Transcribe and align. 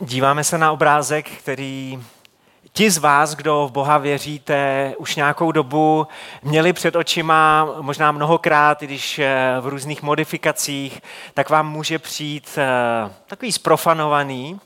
Díváme 0.00 0.44
se 0.44 0.58
na 0.58 0.72
obrázek, 0.72 1.30
který 1.30 2.02
ti 2.72 2.90
z 2.90 2.98
vás, 2.98 3.34
kdo 3.34 3.66
v 3.68 3.72
Boha 3.72 3.98
věříte, 3.98 4.92
už 4.98 5.16
nějakou 5.16 5.52
dobu 5.52 6.06
měli 6.42 6.72
před 6.72 6.96
očima, 6.96 7.68
možná 7.80 8.12
mnohokrát, 8.12 8.80
když 8.80 9.18
eh, 9.18 9.56
v 9.60 9.66
různých 9.66 10.02
modifikacích, 10.02 11.00
tak 11.34 11.50
vám 11.50 11.70
může 11.70 11.98
přijít 11.98 12.58
eh, 12.58 13.12
takový 13.26 13.52
sprofanovaný. 13.52 14.60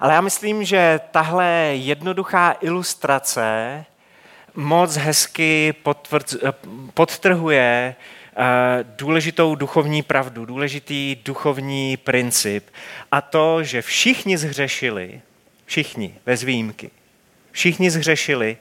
Ale 0.00 0.14
já 0.14 0.20
myslím, 0.20 0.64
že 0.64 1.00
tahle 1.10 1.46
jednoduchá 1.72 2.56
ilustrace 2.60 3.84
moc 4.54 4.96
hezky 4.96 5.74
eh, 5.86 6.52
podtrhuje 6.94 7.96
důležitou 8.82 9.54
duchovní 9.54 10.02
pravdu, 10.02 10.44
důležitý 10.44 11.16
duchovní 11.24 11.96
princip. 11.96 12.66
A 13.12 13.20
to, 13.20 13.62
že 13.62 13.82
všichni 13.82 14.38
zhřešili, 14.38 15.20
všichni, 15.64 16.14
bez 16.26 16.42
výjimky, 16.42 16.90
všichni 17.50 17.90
zhřešili 17.90 18.56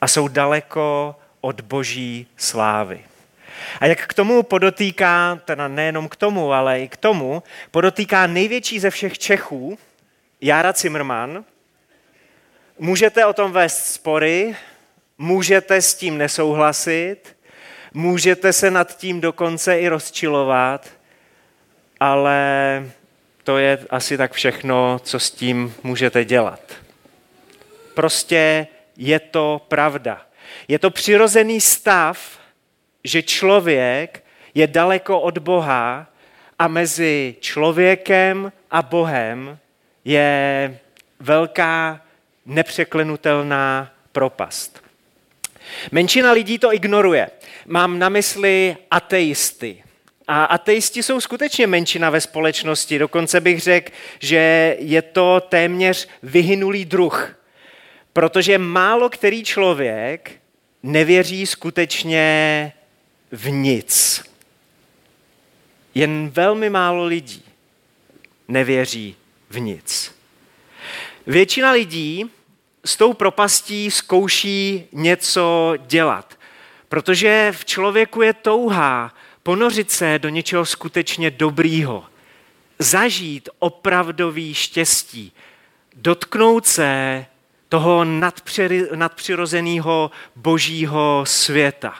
a 0.00 0.08
jsou 0.08 0.28
daleko 0.28 1.16
od 1.40 1.60
boží 1.60 2.26
slávy. 2.36 3.00
A 3.80 3.86
jak 3.86 4.06
k 4.06 4.14
tomu 4.14 4.42
podotýká, 4.42 5.40
teda 5.44 5.68
nejenom 5.68 6.08
k 6.08 6.16
tomu, 6.16 6.52
ale 6.52 6.80
i 6.80 6.88
k 6.88 6.96
tomu, 6.96 7.42
podotýká 7.70 8.26
největší 8.26 8.78
ze 8.78 8.90
všech 8.90 9.18
Čechů, 9.18 9.78
Jára 10.40 10.72
Zimmerman, 10.72 11.44
můžete 12.78 13.26
o 13.26 13.32
tom 13.32 13.52
vést 13.52 13.92
spory, 13.92 14.56
můžete 15.18 15.82
s 15.82 15.94
tím 15.94 16.18
nesouhlasit, 16.18 17.36
Můžete 17.94 18.52
se 18.52 18.70
nad 18.70 18.96
tím 18.96 19.20
dokonce 19.20 19.80
i 19.80 19.88
rozčilovat, 19.88 20.88
ale 22.00 22.40
to 23.44 23.58
je 23.58 23.78
asi 23.90 24.16
tak 24.16 24.32
všechno, 24.32 25.00
co 25.04 25.20
s 25.20 25.30
tím 25.30 25.74
můžete 25.82 26.24
dělat. 26.24 26.60
Prostě 27.94 28.66
je 28.96 29.20
to 29.20 29.60
pravda. 29.68 30.22
Je 30.68 30.78
to 30.78 30.90
přirozený 30.90 31.60
stav, 31.60 32.38
že 33.04 33.22
člověk 33.22 34.24
je 34.54 34.66
daleko 34.66 35.20
od 35.20 35.38
Boha 35.38 36.06
a 36.58 36.68
mezi 36.68 37.36
člověkem 37.40 38.52
a 38.70 38.82
Bohem 38.82 39.58
je 40.04 40.78
velká 41.20 42.00
nepřeklenutelná 42.46 43.92
propast. 44.12 44.87
Menšina 45.92 46.32
lidí 46.32 46.58
to 46.58 46.74
ignoruje. 46.74 47.30
Mám 47.66 47.98
na 47.98 48.08
mysli 48.08 48.76
ateisty. 48.90 49.84
A 50.28 50.44
ateisti 50.44 51.02
jsou 51.02 51.20
skutečně 51.20 51.66
menšina 51.66 52.10
ve 52.10 52.20
společnosti. 52.20 52.98
Dokonce 52.98 53.40
bych 53.40 53.60
řekl, 53.60 53.92
že 54.18 54.76
je 54.78 55.02
to 55.02 55.42
téměř 55.48 56.08
vyhynulý 56.22 56.84
druh. 56.84 57.34
Protože 58.12 58.58
málo 58.58 59.08
který 59.10 59.44
člověk 59.44 60.30
nevěří 60.82 61.46
skutečně 61.46 62.72
v 63.32 63.50
nic. 63.50 64.22
Jen 65.94 66.28
velmi 66.28 66.70
málo 66.70 67.04
lidí 67.04 67.42
nevěří 68.48 69.16
v 69.50 69.60
nic. 69.60 70.14
Většina 71.26 71.70
lidí 71.70 72.30
s 72.84 72.96
tou 72.96 73.12
propastí 73.12 73.90
zkouší 73.90 74.84
něco 74.92 75.74
dělat. 75.86 76.38
Protože 76.88 77.52
v 77.56 77.64
člověku 77.64 78.22
je 78.22 78.32
touha 78.32 79.14
ponořit 79.42 79.90
se 79.90 80.18
do 80.18 80.28
něčeho 80.28 80.66
skutečně 80.66 81.30
dobrýho, 81.30 82.04
zažít 82.78 83.48
opravdový 83.58 84.54
štěstí, 84.54 85.32
dotknout 85.96 86.66
se 86.66 87.26
toho 87.68 88.04
nadpřirozeného 88.94 90.10
božího 90.36 91.24
světa. 91.26 91.94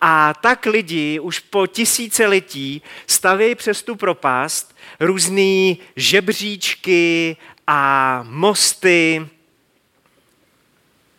A 0.00 0.34
tak 0.34 0.66
lidi 0.66 1.20
už 1.20 1.38
po 1.38 1.66
tisíciletí 1.66 2.82
stavějí 3.06 3.54
přes 3.54 3.82
tu 3.82 3.96
propast 3.96 4.76
různé 5.00 5.74
žebříčky 5.96 7.36
a 7.66 8.22
mosty, 8.28 9.26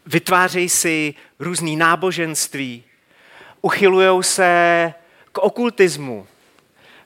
vytvářejí 0.06 0.70
si 0.70 1.14
různý 1.40 1.76
náboženství, 1.76 2.84
uchylují 3.62 4.24
se 4.24 4.94
k 5.32 5.38
okultismu, 5.38 6.28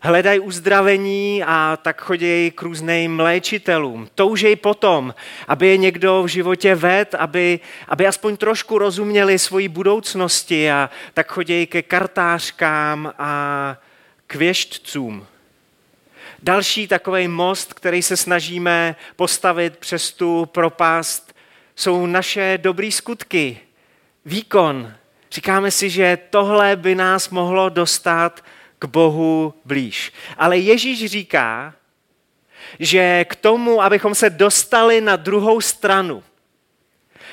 hledají 0.01 0.39
uzdravení 0.39 1.43
a 1.43 1.77
tak 1.81 2.01
chodí 2.01 2.51
k 2.51 2.61
různým 2.61 3.19
léčitelům. 3.19 4.09
Toužejí 4.15 4.55
potom, 4.55 5.13
aby 5.47 5.67
je 5.67 5.77
někdo 5.77 6.23
v 6.23 6.27
životě 6.27 6.75
ved, 6.75 7.15
aby, 7.15 7.59
aby 7.88 8.07
aspoň 8.07 8.38
trošku 8.38 8.77
rozuměli 8.77 9.39
svoji 9.39 9.67
budoucnosti 9.67 10.71
a 10.71 10.89
tak 11.13 11.31
chodí 11.31 11.67
ke 11.67 11.81
kartářkám 11.81 13.13
a 13.17 13.77
k 14.27 14.35
věštcům. 14.35 15.27
Další 16.43 16.88
takový 16.88 17.27
most, 17.27 17.73
který 17.73 18.01
se 18.01 18.17
snažíme 18.17 18.95
postavit 19.15 19.77
přes 19.77 20.11
tu 20.11 20.45
propast, 20.45 21.28
jsou 21.79 22.06
naše 22.06 22.57
dobré 22.62 22.91
skutky, 22.91 23.59
výkon. 24.25 24.94
Říkáme 25.31 25.72
si, 25.72 25.90
že 25.90 26.17
tohle 26.29 26.75
by 26.75 26.95
nás 26.95 27.29
mohlo 27.29 27.69
dostat 27.69 28.45
k 28.79 28.85
Bohu 28.85 29.53
blíž. 29.66 30.13
Ale 30.38 30.57
Ježíš 30.57 31.06
říká, 31.06 31.73
že 32.79 33.25
k 33.25 33.35
tomu, 33.35 33.81
abychom 33.81 34.16
se 34.16 34.29
dostali 34.29 35.01
na 35.01 35.16
druhou 35.16 35.62
stranu, 35.62 36.23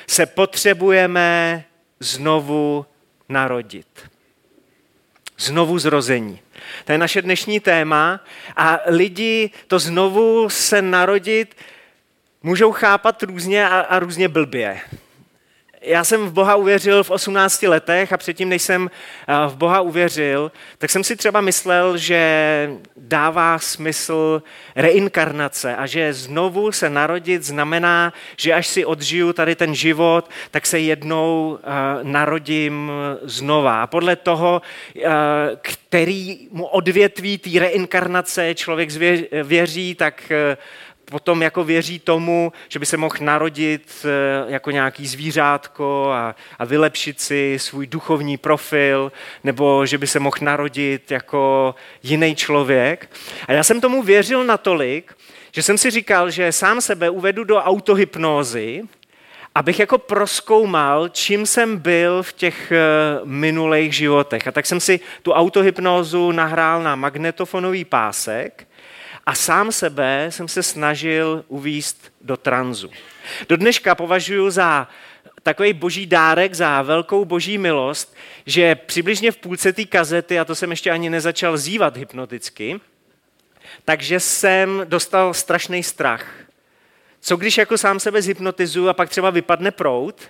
se 0.07 0.25
potřebujeme 0.25 1.63
znovu 1.99 2.85
narodit. 3.29 4.09
Znovu 5.37 5.79
zrození. 5.79 6.39
To 6.85 6.91
je 6.91 6.97
naše 6.97 7.21
dnešní 7.21 7.59
téma 7.59 8.19
a 8.55 8.79
lidi 8.85 9.49
to 9.67 9.79
znovu 9.79 10.49
se 10.49 10.81
narodit 10.81 11.55
můžou 12.43 12.71
chápat 12.71 13.23
různě 13.23 13.69
a, 13.69 13.79
a 13.79 13.99
různě 13.99 14.27
blbě. 14.27 14.81
Já 15.81 16.03
jsem 16.03 16.25
v 16.27 16.31
Boha 16.31 16.55
uvěřil 16.55 17.03
v 17.03 17.11
18 17.11 17.63
letech 17.63 18.13
a 18.13 18.17
předtím, 18.17 18.49
než 18.49 18.61
jsem 18.61 18.89
eh, 19.27 19.33
v 19.47 19.55
Boha 19.55 19.81
uvěřil, 19.81 20.51
tak 20.77 20.89
jsem 20.89 21.03
si 21.03 21.15
třeba 21.15 21.41
myslel, 21.41 21.97
že 21.97 22.69
dává 22.97 23.59
smysl 23.59 24.43
reinkarnace 24.75 25.75
a 25.75 25.85
že 25.85 26.13
znovu 26.13 26.71
se 26.71 26.89
narodit 26.89 27.43
znamená, 27.43 28.13
že 28.37 28.53
až 28.53 28.67
si 28.67 28.85
odžiju 28.85 29.33
tady 29.33 29.55
ten 29.55 29.75
život, 29.75 30.29
tak 30.51 30.65
se 30.65 30.79
jednou 30.79 31.59
uh, 31.63 32.03
narodím 32.03 32.91
znova. 33.21 33.83
A 33.83 33.87
podle 33.87 34.15
toho, 34.15 34.61
uh, 34.95 35.03
který 35.61 36.47
mu 36.51 36.65
odvětví 36.65 37.37
té 37.37 37.59
reinkarnace 37.59 38.55
člověk 38.55 38.89
věří, 39.43 39.95
tak 39.95 40.31
potom 41.11 41.41
jako 41.41 41.63
věří 41.63 41.99
tomu, 41.99 42.51
že 42.69 42.79
by 42.79 42.85
se 42.85 42.97
mohl 42.97 43.15
narodit 43.21 44.05
eh, 44.05 44.51
jako 44.51 44.71
nějaký 44.71 45.07
zvířátko 45.07 46.11
a, 46.11 46.35
a 46.59 46.65
vylepšit 46.65 47.21
si 47.21 47.57
svůj 47.59 47.87
duchovní 47.87 48.37
profil, 48.37 49.11
nebo 49.43 49.85
že 49.85 49.97
by 49.97 50.07
se 50.07 50.19
mohl 50.19 50.37
narodit 50.41 51.11
jako 51.11 51.75
jiný 52.03 52.35
člověk. 52.35 53.09
A 53.47 53.53
já 53.53 53.63
jsem 53.63 53.81
tomu 53.81 54.03
věřil 54.03 54.43
natolik, 54.43 55.15
že 55.51 55.63
jsem 55.63 55.77
si 55.77 55.91
říkal, 55.91 56.29
že 56.29 56.51
sám 56.51 56.81
sebe 56.81 57.09
uvedu 57.09 57.43
do 57.43 57.55
autohypnózy, 57.55 58.83
abych 59.55 59.79
jako 59.79 59.97
proskoumal, 59.97 61.09
čím 61.09 61.45
jsem 61.45 61.77
byl 61.77 62.23
v 62.23 62.33
těch 62.33 62.71
eh, 62.71 62.77
minulých 63.23 63.95
životech. 63.95 64.47
A 64.47 64.51
tak 64.51 64.65
jsem 64.65 64.79
si 64.79 64.99
tu 65.21 65.31
autohypnózu 65.31 66.31
nahrál 66.31 66.83
na 66.83 66.95
magnetofonový 66.95 67.85
pásek 67.85 68.67
a 69.27 69.35
sám 69.35 69.71
sebe 69.71 70.27
jsem 70.29 70.47
se 70.47 70.63
snažil 70.63 71.45
uvíst 71.47 72.13
do 72.21 72.37
tranzu. 72.37 72.89
Do 73.49 73.57
dneška 73.57 73.95
považuji 73.95 74.49
za 74.49 74.87
takový 75.43 75.73
boží 75.73 76.05
dárek, 76.05 76.53
za 76.53 76.81
velkou 76.81 77.25
boží 77.25 77.57
milost, 77.57 78.15
že 78.45 78.75
přibližně 78.75 79.31
v 79.31 79.37
půlce 79.37 79.73
té 79.73 79.85
kazety, 79.85 80.39
a 80.39 80.45
to 80.45 80.55
jsem 80.55 80.71
ještě 80.71 80.91
ani 80.91 81.09
nezačal 81.09 81.57
zývat 81.57 81.97
hypnoticky, 81.97 82.79
takže 83.85 84.19
jsem 84.19 84.81
dostal 84.85 85.33
strašný 85.33 85.83
strach. 85.83 86.25
Co 87.21 87.35
když 87.35 87.57
jako 87.57 87.77
sám 87.77 87.99
sebe 87.99 88.21
zhypnotizuju 88.21 88.89
a 88.89 88.93
pak 88.93 89.09
třeba 89.09 89.29
vypadne 89.29 89.71
prout 89.71 90.21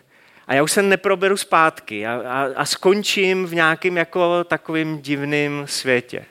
a 0.48 0.54
já 0.54 0.64
už 0.64 0.72
se 0.72 0.84
neproberu 0.84 1.38
zpátky 1.38 2.08
a, 2.08 2.22
a, 2.26 2.50
a 2.56 2.66
skončím 2.66 3.46
v 3.46 3.56
nějakém 3.56 3.98
jako 3.98 4.44
takovým 4.44 5.02
divným 5.02 5.64
světě. 5.66 6.26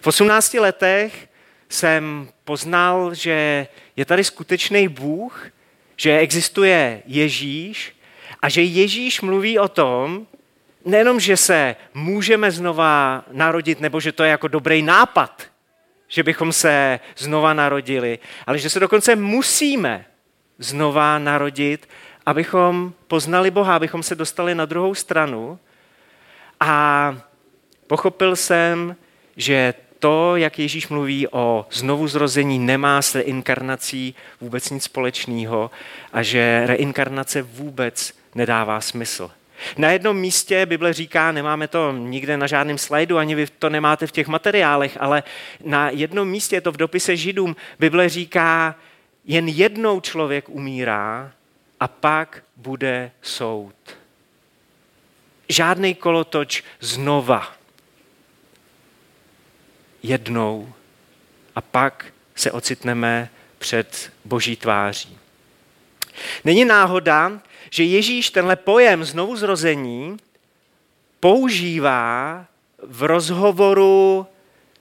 V 0.00 0.06
18 0.06 0.54
letech 0.54 1.28
jsem 1.68 2.28
poznal, 2.44 3.14
že 3.14 3.66
je 3.96 4.04
tady 4.04 4.24
skutečný 4.24 4.88
Bůh, 4.88 5.46
že 5.96 6.18
existuje 6.18 7.02
Ježíš 7.06 7.96
a 8.42 8.48
že 8.48 8.62
Ježíš 8.62 9.20
mluví 9.20 9.58
o 9.58 9.68
tom, 9.68 10.26
nejenom, 10.84 11.20
že 11.20 11.36
se 11.36 11.76
můžeme 11.94 12.50
znova 12.50 13.24
narodit, 13.32 13.80
nebo 13.80 14.00
že 14.00 14.12
to 14.12 14.24
je 14.24 14.30
jako 14.30 14.48
dobrý 14.48 14.82
nápad, 14.82 15.42
že 16.08 16.22
bychom 16.22 16.52
se 16.52 17.00
znova 17.16 17.54
narodili, 17.54 18.18
ale 18.46 18.58
že 18.58 18.70
se 18.70 18.80
dokonce 18.80 19.16
musíme 19.16 20.04
znova 20.58 21.18
narodit, 21.18 21.88
abychom 22.26 22.92
poznali 23.06 23.50
Boha, 23.50 23.76
abychom 23.76 24.02
se 24.02 24.14
dostali 24.14 24.54
na 24.54 24.64
druhou 24.64 24.94
stranu. 24.94 25.58
A 26.60 27.16
pochopil 27.86 28.36
jsem, 28.36 28.96
že 29.36 29.74
to, 29.98 30.36
jak 30.36 30.58
Ježíš 30.58 30.88
mluví 30.88 31.28
o 31.28 31.66
znovu 31.70 32.08
zrození, 32.08 32.58
nemá 32.58 33.02
s 33.02 33.14
reinkarnací 33.14 34.14
vůbec 34.40 34.70
nic 34.70 34.84
společného 34.84 35.70
a 36.12 36.22
že 36.22 36.62
reinkarnace 36.66 37.42
vůbec 37.42 38.12
nedává 38.34 38.80
smysl. 38.80 39.30
Na 39.78 39.90
jednom 39.90 40.16
místě 40.16 40.66
Bible 40.66 40.92
říká, 40.92 41.32
nemáme 41.32 41.68
to 41.68 41.92
nikde 41.92 42.36
na 42.36 42.46
žádném 42.46 42.78
slajdu, 42.78 43.18
ani 43.18 43.34
vy 43.34 43.46
to 43.58 43.70
nemáte 43.70 44.06
v 44.06 44.12
těch 44.12 44.28
materiálech, 44.28 44.96
ale 45.00 45.22
na 45.64 45.90
jednom 45.90 46.28
místě, 46.28 46.60
to 46.60 46.72
v 46.72 46.76
dopise 46.76 47.16
Židům, 47.16 47.56
Bible 47.78 48.08
říká, 48.08 48.74
jen 49.24 49.48
jednou 49.48 50.00
člověk 50.00 50.48
umírá 50.48 51.32
a 51.80 51.88
pak 51.88 52.42
bude 52.56 53.10
soud. 53.22 53.74
Žádný 55.48 55.94
kolotoč 55.94 56.62
znova. 56.80 57.55
Jednou 60.06 60.72
a 61.54 61.60
pak 61.60 62.06
se 62.34 62.52
ocitneme 62.52 63.30
před 63.58 64.12
boží 64.24 64.56
tváří. 64.56 65.18
Není 66.44 66.64
náhoda, 66.64 67.40
že 67.70 67.84
Ježíš 67.84 68.30
tenhle 68.30 68.56
pojem 68.56 69.04
znovuzrození 69.04 70.16
používá 71.20 72.46
v 72.82 73.02
rozhovoru 73.02 74.26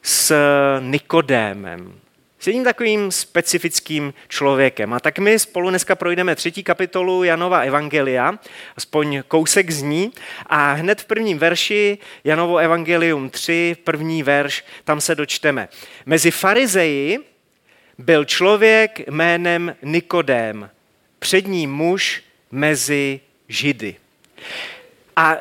s 0.02 0.36
Nikodémem. 0.80 2.00
S 2.46 2.48
jedním 2.48 2.64
takovým 2.64 3.12
specifickým 3.12 4.14
člověkem. 4.28 4.94
A 4.94 5.00
tak 5.00 5.20
my 5.20 5.40
spolu 5.40 5.70
dneska 5.70 5.96
projdeme 5.96 6.36
třetí 6.36 6.64
kapitolu 6.64 7.24
Janova 7.24 7.60
Evangelia, 7.60 8.40
aspoň 8.78 9.24
kousek 9.28 9.72
z 9.72 9.82
ní. 9.82 10.12
A 10.46 10.72
hned 10.72 11.02
v 11.02 11.06
prvním 11.06 11.38
verši 11.38 11.98
Janovo 12.24 12.58
Evangelium 12.58 13.30
3, 13.30 13.76
první 13.84 14.24
verš, 14.24 14.64
tam 14.84 15.02
se 15.02 15.16
dočteme. 15.16 15.68
Mezi 16.06 16.32
farizeji 16.32 17.20
byl 17.98 18.26
člověk 18.26 19.08
jménem 19.10 19.76
Nikodém, 19.82 20.70
přední 21.20 21.68
muž 21.68 22.24
mezi 22.52 23.20
Židy. 23.48 23.96
A 25.16 25.38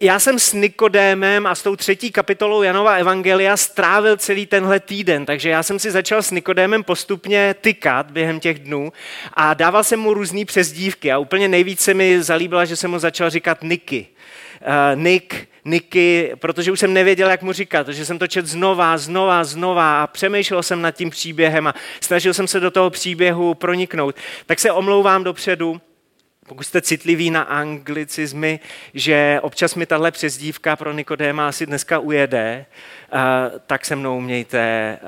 já 0.00 0.18
jsem 0.18 0.38
s 0.38 0.52
Nikodémem 0.52 1.46
a 1.46 1.54
s 1.54 1.62
tou 1.62 1.76
třetí 1.76 2.10
kapitolou 2.10 2.62
Janova 2.62 2.94
Evangelia 2.94 3.56
strávil 3.56 4.16
celý 4.16 4.46
tenhle 4.46 4.80
týden, 4.80 5.26
takže 5.26 5.48
já 5.48 5.62
jsem 5.62 5.78
si 5.78 5.90
začal 5.90 6.22
s 6.22 6.30
Nikodémem 6.30 6.84
postupně 6.84 7.54
tykat 7.60 8.10
během 8.10 8.40
těch 8.40 8.58
dnů 8.58 8.92
a 9.34 9.54
dával 9.54 9.84
jsem 9.84 10.00
mu 10.00 10.14
různé 10.14 10.44
přezdívky 10.44 11.12
a 11.12 11.18
úplně 11.18 11.48
nejvíce 11.48 11.94
mi 11.94 12.22
zalíbila, 12.22 12.64
že 12.64 12.76
jsem 12.76 12.90
mu 12.90 12.98
začal 12.98 13.30
říkat 13.30 13.62
Niky. 13.62 14.06
Uh, 14.60 15.02
Nick, 15.02 15.48
Niky, 15.64 16.32
protože 16.38 16.72
už 16.72 16.80
jsem 16.80 16.92
nevěděl, 16.94 17.30
jak 17.30 17.42
mu 17.42 17.52
říkat, 17.52 17.84
protože 17.86 18.04
jsem 18.04 18.18
to 18.18 18.26
čet 18.26 18.46
znova, 18.46 18.98
znova, 18.98 19.44
znova 19.44 20.02
a 20.02 20.06
přemýšlel 20.06 20.62
jsem 20.62 20.82
nad 20.82 20.90
tím 20.90 21.10
příběhem 21.10 21.66
a 21.66 21.74
snažil 22.00 22.34
jsem 22.34 22.48
se 22.48 22.60
do 22.60 22.70
toho 22.70 22.90
příběhu 22.90 23.54
proniknout. 23.54 24.14
Tak 24.46 24.58
se 24.58 24.72
omlouvám 24.72 25.24
dopředu, 25.24 25.80
pokud 26.48 26.64
jste 26.64 26.82
citliví 26.82 27.30
na 27.30 27.42
anglicizmy, 27.42 28.60
že 28.94 29.38
občas 29.42 29.74
mi 29.74 29.86
tahle 29.86 30.10
přezdívka 30.10 30.76
pro 30.76 30.92
Nikodéma 30.92 31.48
asi 31.48 31.66
dneska 31.66 31.98
ujede, 31.98 32.66
eh, 32.66 33.18
tak 33.66 33.84
se 33.84 33.96
mnou 33.96 34.20
mějte, 34.20 34.58
eh, 34.58 34.98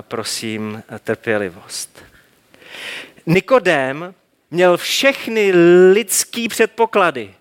prosím, 0.00 0.82
trpělivost. 1.04 2.04
Nikodém 3.26 4.14
měl 4.50 4.76
všechny 4.76 5.52
lidský 5.92 6.48
předpoklady, 6.48 7.34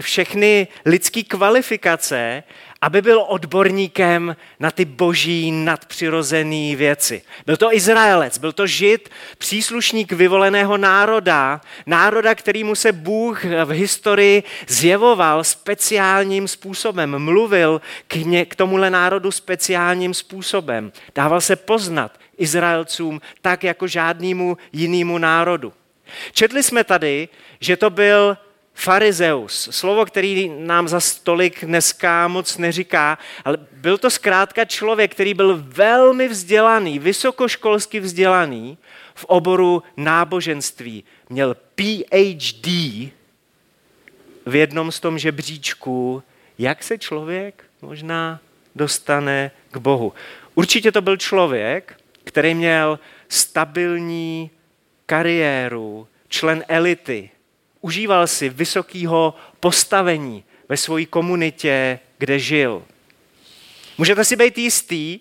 všechny 0.00 0.68
lidské 0.84 1.22
kvalifikace, 1.22 2.42
aby 2.82 3.02
byl 3.02 3.24
odborníkem 3.28 4.36
na 4.60 4.70
ty 4.70 4.84
boží 4.84 5.52
nadpřirozené 5.52 6.76
věci. 6.76 7.22
Byl 7.46 7.56
to 7.56 7.74
Izraelec, 7.74 8.38
byl 8.38 8.52
to 8.52 8.66
žid, 8.66 9.08
příslušník 9.38 10.12
vyvoleného 10.12 10.76
národa, 10.76 11.60
národa, 11.86 12.34
kterýmu 12.34 12.74
se 12.74 12.92
Bůh 12.92 13.44
v 13.44 13.70
historii 13.70 14.42
zjevoval 14.68 15.44
speciálním 15.44 16.48
způsobem, 16.48 17.18
mluvil 17.18 17.80
k, 18.08 18.16
ně, 18.16 18.44
k 18.44 18.54
tomuhle 18.54 18.90
národu 18.90 19.30
speciálním 19.30 20.14
způsobem. 20.14 20.92
Dával 21.14 21.40
se 21.40 21.56
poznat 21.56 22.18
Izraelcům 22.38 23.20
tak 23.40 23.64
jako 23.64 23.86
žádnému 23.86 24.56
jinému 24.72 25.18
národu. 25.18 25.72
Četli 26.32 26.62
jsme 26.62 26.84
tady, 26.84 27.28
že 27.60 27.76
to 27.76 27.90
byl 27.90 28.36
Farizeus, 28.80 29.68
slovo, 29.72 30.06
který 30.06 30.48
nám 30.48 30.88
za 30.88 31.00
stolik 31.00 31.64
dneska 31.64 32.28
moc 32.28 32.58
neříká, 32.58 33.18
ale 33.44 33.58
byl 33.72 33.98
to 33.98 34.10
zkrátka 34.10 34.64
člověk, 34.64 35.12
který 35.12 35.34
byl 35.34 35.62
velmi 35.66 36.28
vzdělaný, 36.28 36.98
vysokoškolsky 36.98 38.00
vzdělaný 38.00 38.78
v 39.14 39.24
oboru 39.24 39.82
náboženství. 39.96 41.04
Měl 41.28 41.54
PhD 41.54 42.66
v 44.46 44.54
jednom 44.54 44.92
z 44.92 45.00
tom 45.00 45.18
žebříčku, 45.18 46.22
jak 46.58 46.82
se 46.82 46.98
člověk 46.98 47.64
možná 47.82 48.40
dostane 48.74 49.50
k 49.70 49.76
Bohu. 49.76 50.12
Určitě 50.54 50.92
to 50.92 51.00
byl 51.00 51.16
člověk, 51.16 52.00
který 52.24 52.54
měl 52.54 52.98
stabilní 53.28 54.50
kariéru, 55.06 56.08
člen 56.28 56.64
elity, 56.68 57.30
užíval 57.80 58.26
si 58.26 58.48
vysokého 58.48 59.34
postavení 59.60 60.44
ve 60.68 60.76
své 60.76 61.04
komunitě, 61.04 61.98
kde 62.18 62.38
žil. 62.38 62.82
Můžete 63.98 64.24
si 64.24 64.36
být 64.36 64.58
jistý, 64.58 65.20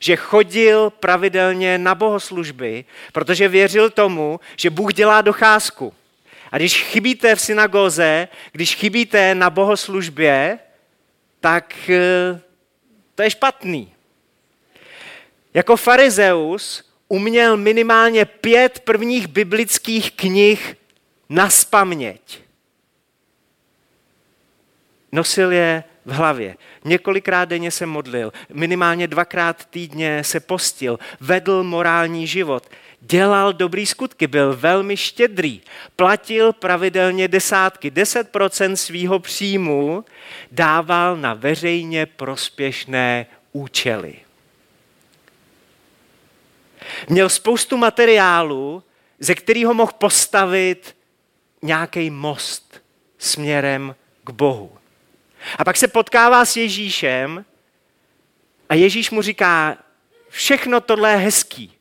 že 0.00 0.16
chodil 0.16 0.90
pravidelně 0.90 1.78
na 1.78 1.94
bohoslužby, 1.94 2.84
protože 3.12 3.48
věřil 3.48 3.90
tomu, 3.90 4.40
že 4.56 4.70
Bůh 4.70 4.94
dělá 4.94 5.20
docházku. 5.22 5.94
A 6.52 6.56
když 6.58 6.82
chybíte 6.82 7.34
v 7.34 7.40
synagoze, 7.40 8.28
když 8.52 8.74
chybíte 8.74 9.34
na 9.34 9.50
bohoslužbě, 9.50 10.58
tak 11.40 11.90
eh, 11.90 12.40
to 13.14 13.22
je 13.22 13.30
špatný. 13.30 13.92
Jako 15.54 15.76
farizeus 15.76 16.90
uměl 17.08 17.56
minimálně 17.56 18.24
pět 18.24 18.80
prvních 18.80 19.26
biblických 19.26 20.12
knih 20.12 20.76
na 21.28 21.50
spaměť. 21.50 22.40
Nosil 25.12 25.52
je 25.52 25.84
v 26.06 26.10
hlavě. 26.12 26.56
Několikrát 26.84 27.44
denně 27.44 27.70
se 27.70 27.86
modlil, 27.86 28.32
minimálně 28.52 29.06
dvakrát 29.06 29.64
týdně 29.64 30.24
se 30.24 30.40
postil, 30.40 30.98
vedl 31.20 31.62
morální 31.62 32.26
život, 32.26 32.70
dělal 33.00 33.52
dobrý 33.52 33.86
skutky, 33.86 34.26
byl 34.26 34.56
velmi 34.56 34.96
štědrý, 34.96 35.62
platil 35.96 36.52
pravidelně 36.52 37.28
desátky, 37.28 37.90
10% 37.90 38.72
svýho 38.72 39.18
příjmu 39.18 40.04
dával 40.52 41.16
na 41.16 41.34
veřejně 41.34 42.06
prospěšné 42.06 43.26
účely. 43.52 44.14
Měl 47.08 47.28
spoustu 47.28 47.76
materiálu, 47.76 48.82
ze 49.18 49.34
kterého 49.34 49.74
mohl 49.74 49.92
postavit 49.98 50.96
nějaký 51.62 52.10
most 52.10 52.82
směrem 53.18 53.94
k 54.24 54.30
Bohu. 54.30 54.78
A 55.58 55.64
pak 55.64 55.76
se 55.76 55.88
potkává 55.88 56.44
s 56.44 56.56
Ježíšem 56.56 57.44
a 58.68 58.74
Ježíš 58.74 59.10
mu 59.10 59.22
říká, 59.22 59.78
všechno 60.28 60.80
tohle 60.80 61.10
je 61.10 61.16
hezký, 61.16 61.72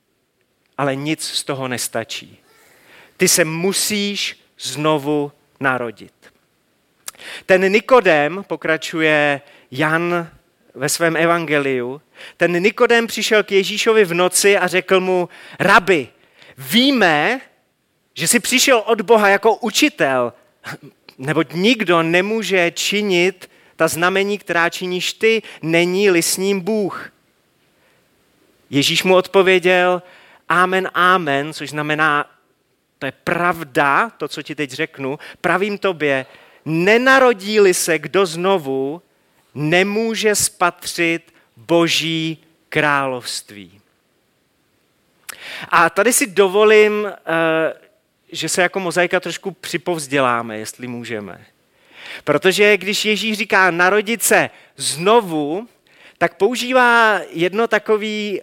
ale 0.78 0.96
nic 0.96 1.24
z 1.24 1.44
toho 1.44 1.68
nestačí. 1.68 2.40
Ty 3.18 3.28
se 3.28 3.46
musíš 3.46 4.40
znovu 4.60 5.32
narodit. 5.60 6.14
Ten 7.46 7.72
Nikodem, 7.72 8.44
pokračuje 8.48 9.42
Jan 9.72 10.30
ve 10.74 10.90
svém 10.90 11.18
evangeliu, 11.18 12.02
ten 12.38 12.64
Nikodem 12.64 13.08
přišel 13.08 13.44
k 13.44 13.52
Ježíšovi 13.52 14.06
v 14.06 14.14
noci 14.14 14.58
a 14.58 14.68
řekl 14.68 15.00
mu, 15.00 15.30
rabi, 15.60 16.08
víme, 16.58 17.42
že 18.16 18.28
jsi 18.28 18.40
přišel 18.40 18.84
od 18.86 19.02
Boha 19.02 19.30
jako 19.30 19.56
učitel, 19.56 20.34
neboť 21.18 21.54
nikdo 21.54 22.04
nemůže 22.04 22.72
činit 22.72 23.50
ta 23.76 23.88
znamení, 23.88 24.38
která 24.38 24.70
činíš 24.70 25.14
ty, 25.14 25.42
není-li 25.62 26.22
s 26.22 26.38
ním 26.38 26.62
Bůh. 26.62 27.12
Ježíš 28.70 29.04
mu 29.04 29.16
odpověděl, 29.16 30.02
amen, 30.50 30.90
amen, 30.94 31.54
což 31.54 31.70
znamená, 31.70 32.32
to 33.00 33.06
je 33.06 33.12
pravda, 33.12 34.10
to, 34.10 34.28
co 34.28 34.42
ti 34.42 34.56
teď 34.56 34.72
řeknu, 34.72 35.20
pravím 35.42 35.78
tobě, 35.78 36.26
nenarodí-li 36.66 37.74
se 37.74 38.00
kdo 38.00 38.26
znovu, 38.26 39.02
nemůže 39.56 40.36
spatřit 40.36 41.34
boží 41.58 42.38
království. 42.70 43.82
A 45.70 45.90
tady 45.90 46.14
si 46.14 46.28
dovolím, 46.28 47.08
eh, 47.08 47.85
že 48.32 48.50
se 48.50 48.62
jako 48.62 48.80
mozaika 48.80 49.20
trošku 49.20 49.52
připovzděláme, 49.52 50.58
jestli 50.58 50.88
můžeme. 50.88 51.46
Protože 52.24 52.78
když 52.78 53.06
Ježíš 53.06 53.38
říká 53.38 53.72
narodit 53.72 54.24
se 54.24 54.50
znovu, 54.76 55.68
tak 56.18 56.38
používá 56.38 57.20
jedno 57.30 57.68
takový 57.68 58.42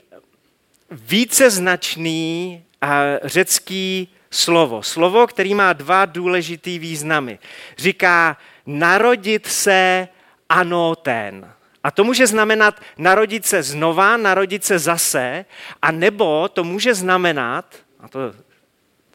víceznačný 0.90 2.62
a 2.80 3.02
řecký 3.22 4.08
slovo. 4.30 4.82
Slovo, 4.82 5.26
který 5.26 5.54
má 5.54 5.72
dva 5.72 6.04
důležitý 6.04 6.78
významy. 6.78 7.38
Říká 7.78 8.36
narodit 8.66 9.46
se 9.46 10.08
anoten. 10.48 11.52
A 11.84 11.90
to 11.90 12.04
může 12.04 12.26
znamenat 12.26 12.80
narodit 12.98 13.46
se 13.46 13.62
znova, 13.62 14.16
narodit 14.16 14.64
se 14.64 14.78
zase, 14.78 15.44
a 15.82 15.90
nebo 15.90 16.48
to 16.48 16.64
může 16.64 16.94
znamenat, 16.94 17.76
a 18.00 18.08
to 18.08 18.20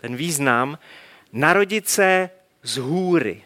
ten 0.08 0.16
význam, 0.16 0.80
narodit 1.34 1.90
se 1.90 2.30
z 2.64 2.78
hůry. 2.78 3.44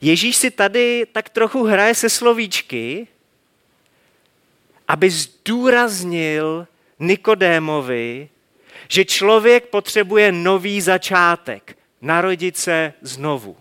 Ježíš 0.00 0.36
si 0.36 0.50
tady 0.50 1.06
tak 1.12 1.28
trochu 1.28 1.64
hraje 1.64 1.94
se 1.94 2.10
slovíčky, 2.10 3.06
aby 4.88 5.10
zdůraznil 5.10 6.66
Nikodémovi, 6.98 8.28
že 8.88 9.04
člověk 9.04 9.66
potřebuje 9.66 10.32
nový 10.32 10.80
začátek, 10.80 11.78
narodit 12.00 12.56
se 12.56 12.92
znovu. 13.02 13.56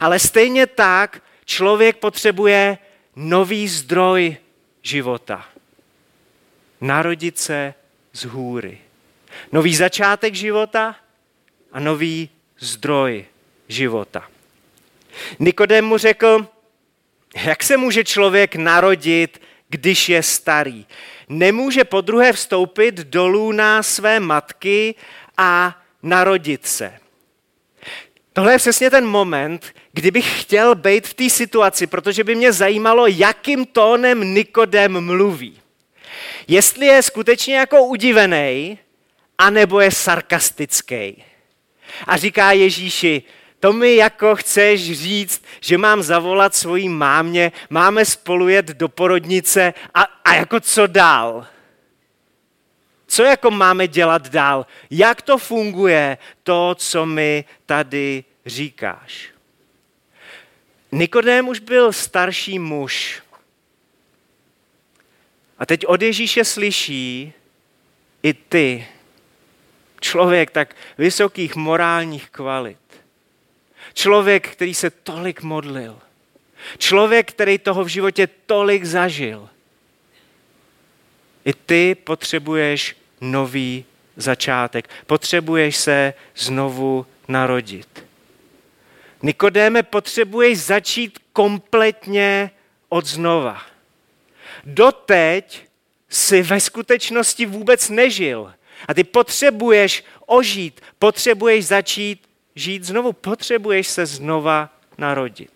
Ale 0.00 0.18
stejně 0.18 0.66
tak 0.66 1.22
člověk 1.44 1.96
potřebuje 1.96 2.78
nový 3.16 3.68
zdroj 3.68 4.36
života. 4.82 5.48
Narodit 6.80 7.38
se 7.38 7.74
z 8.12 8.24
hůry. 8.24 8.78
Nový 9.52 9.76
začátek 9.76 10.34
života 10.34 10.96
a 11.72 11.80
nový 11.80 12.30
zdroj 12.58 13.24
života. 13.68 14.28
Nikodem 15.38 15.84
mu 15.84 15.98
řekl, 15.98 16.46
jak 17.44 17.62
se 17.62 17.76
může 17.76 18.04
člověk 18.04 18.56
narodit, 18.56 19.42
když 19.68 20.08
je 20.08 20.22
starý? 20.22 20.86
Nemůže 21.28 21.84
po 21.84 22.00
druhé 22.00 22.32
vstoupit 22.32 22.94
dolů 22.94 23.52
na 23.52 23.82
své 23.82 24.20
matky 24.20 24.94
a 25.36 25.82
narodit 26.02 26.66
se. 26.66 26.98
Tohle 28.32 28.52
je 28.52 28.58
přesně 28.58 28.90
ten 28.90 29.06
moment, 29.06 29.74
kdybych 29.92 30.40
chtěl 30.40 30.74
být 30.74 31.06
v 31.06 31.14
té 31.14 31.30
situaci, 31.30 31.86
protože 31.86 32.24
by 32.24 32.34
mě 32.34 32.52
zajímalo, 32.52 33.06
jakým 33.06 33.66
tónem 33.66 34.34
Nikodem 34.34 35.00
mluví. 35.00 35.60
Jestli 36.48 36.86
je 36.86 37.02
skutečně 37.02 37.56
jako 37.56 37.84
udivený, 37.84 38.78
anebo 39.38 39.80
je 39.80 39.90
sarkastický. 39.90 41.24
A 42.06 42.16
říká 42.16 42.52
Ježíši, 42.52 43.22
to 43.60 43.72
mi 43.72 43.96
jako 43.96 44.36
chceš 44.36 44.98
říct, 44.98 45.44
že 45.60 45.78
mám 45.78 46.02
zavolat 46.02 46.54
svojí 46.54 46.88
mámě, 46.88 47.52
máme 47.70 48.04
spolu 48.04 48.48
jet 48.48 48.66
do 48.66 48.88
porodnice 48.88 49.74
a, 49.94 50.02
a 50.02 50.34
jako 50.34 50.60
co 50.60 50.86
dál? 50.86 51.46
Co 53.06 53.22
jako 53.22 53.50
máme 53.50 53.88
dělat 53.88 54.28
dál? 54.28 54.66
Jak 54.90 55.22
to 55.22 55.38
funguje, 55.38 56.18
to, 56.42 56.74
co 56.78 57.06
mi 57.06 57.44
tady 57.66 58.24
říkáš? 58.46 59.28
Nikodém 60.92 61.48
už 61.48 61.58
byl 61.58 61.92
starší 61.92 62.58
muž. 62.58 63.22
A 65.58 65.66
teď 65.66 65.86
od 65.86 66.02
Ježíše 66.02 66.44
slyší 66.44 67.32
i 68.22 68.34
ty, 68.34 68.86
člověk 70.04 70.50
tak 70.50 70.76
vysokých 70.98 71.56
morálních 71.56 72.30
kvalit. 72.30 72.78
Člověk, 73.94 74.48
který 74.48 74.74
se 74.74 74.90
tolik 74.90 75.42
modlil. 75.42 75.98
Člověk, 76.78 77.32
který 77.32 77.58
toho 77.58 77.84
v 77.84 77.88
životě 77.88 78.28
tolik 78.46 78.84
zažil. 78.84 79.48
I 81.44 81.52
ty 81.52 81.94
potřebuješ 81.94 82.96
nový 83.20 83.84
začátek. 84.16 84.88
Potřebuješ 85.06 85.76
se 85.76 86.14
znovu 86.36 87.06
narodit. 87.28 88.04
Nikodéme, 89.22 89.82
potřebuješ 89.82 90.58
začít 90.58 91.18
kompletně 91.32 92.50
od 92.88 93.06
znova. 93.06 93.62
Doteď 94.64 95.64
si 96.08 96.42
ve 96.42 96.60
skutečnosti 96.60 97.46
vůbec 97.46 97.88
nežil. 97.88 98.52
A 98.88 98.94
ty 98.94 99.04
potřebuješ 99.04 100.04
ožít, 100.26 100.80
potřebuješ 100.98 101.66
začít 101.66 102.28
žít 102.54 102.84
znovu, 102.84 103.12
potřebuješ 103.12 103.88
se 103.88 104.06
znova 104.06 104.70
narodit. 104.98 105.50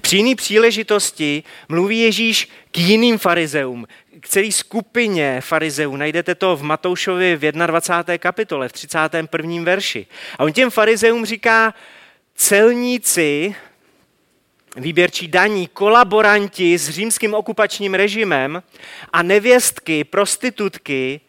Při 0.00 0.16
jiné 0.16 0.34
příležitosti 0.34 1.42
mluví 1.68 2.00
Ježíš 2.00 2.48
k 2.70 2.78
jiným 2.78 3.18
farizeům, 3.18 3.86
k 4.20 4.28
celé 4.28 4.52
skupině 4.52 5.40
farizeů. 5.40 5.96
Najdete 5.96 6.34
to 6.34 6.56
v 6.56 6.62
Matoušovi 6.62 7.36
v 7.36 7.52
21. 7.52 8.18
kapitole, 8.18 8.68
v 8.68 8.72
31. 8.72 9.62
verši. 9.62 10.06
A 10.38 10.44
on 10.44 10.52
těm 10.52 10.70
farizeům 10.70 11.24
říká, 11.24 11.74
celníci, 12.34 13.54
výběrčí 14.76 15.28
daní, 15.28 15.66
kolaboranti 15.66 16.78
s 16.78 16.90
římským 16.90 17.34
okupačním 17.34 17.94
režimem 17.94 18.62
a 19.12 19.22
nevěstky, 19.22 20.04
prostitutky, 20.04 21.20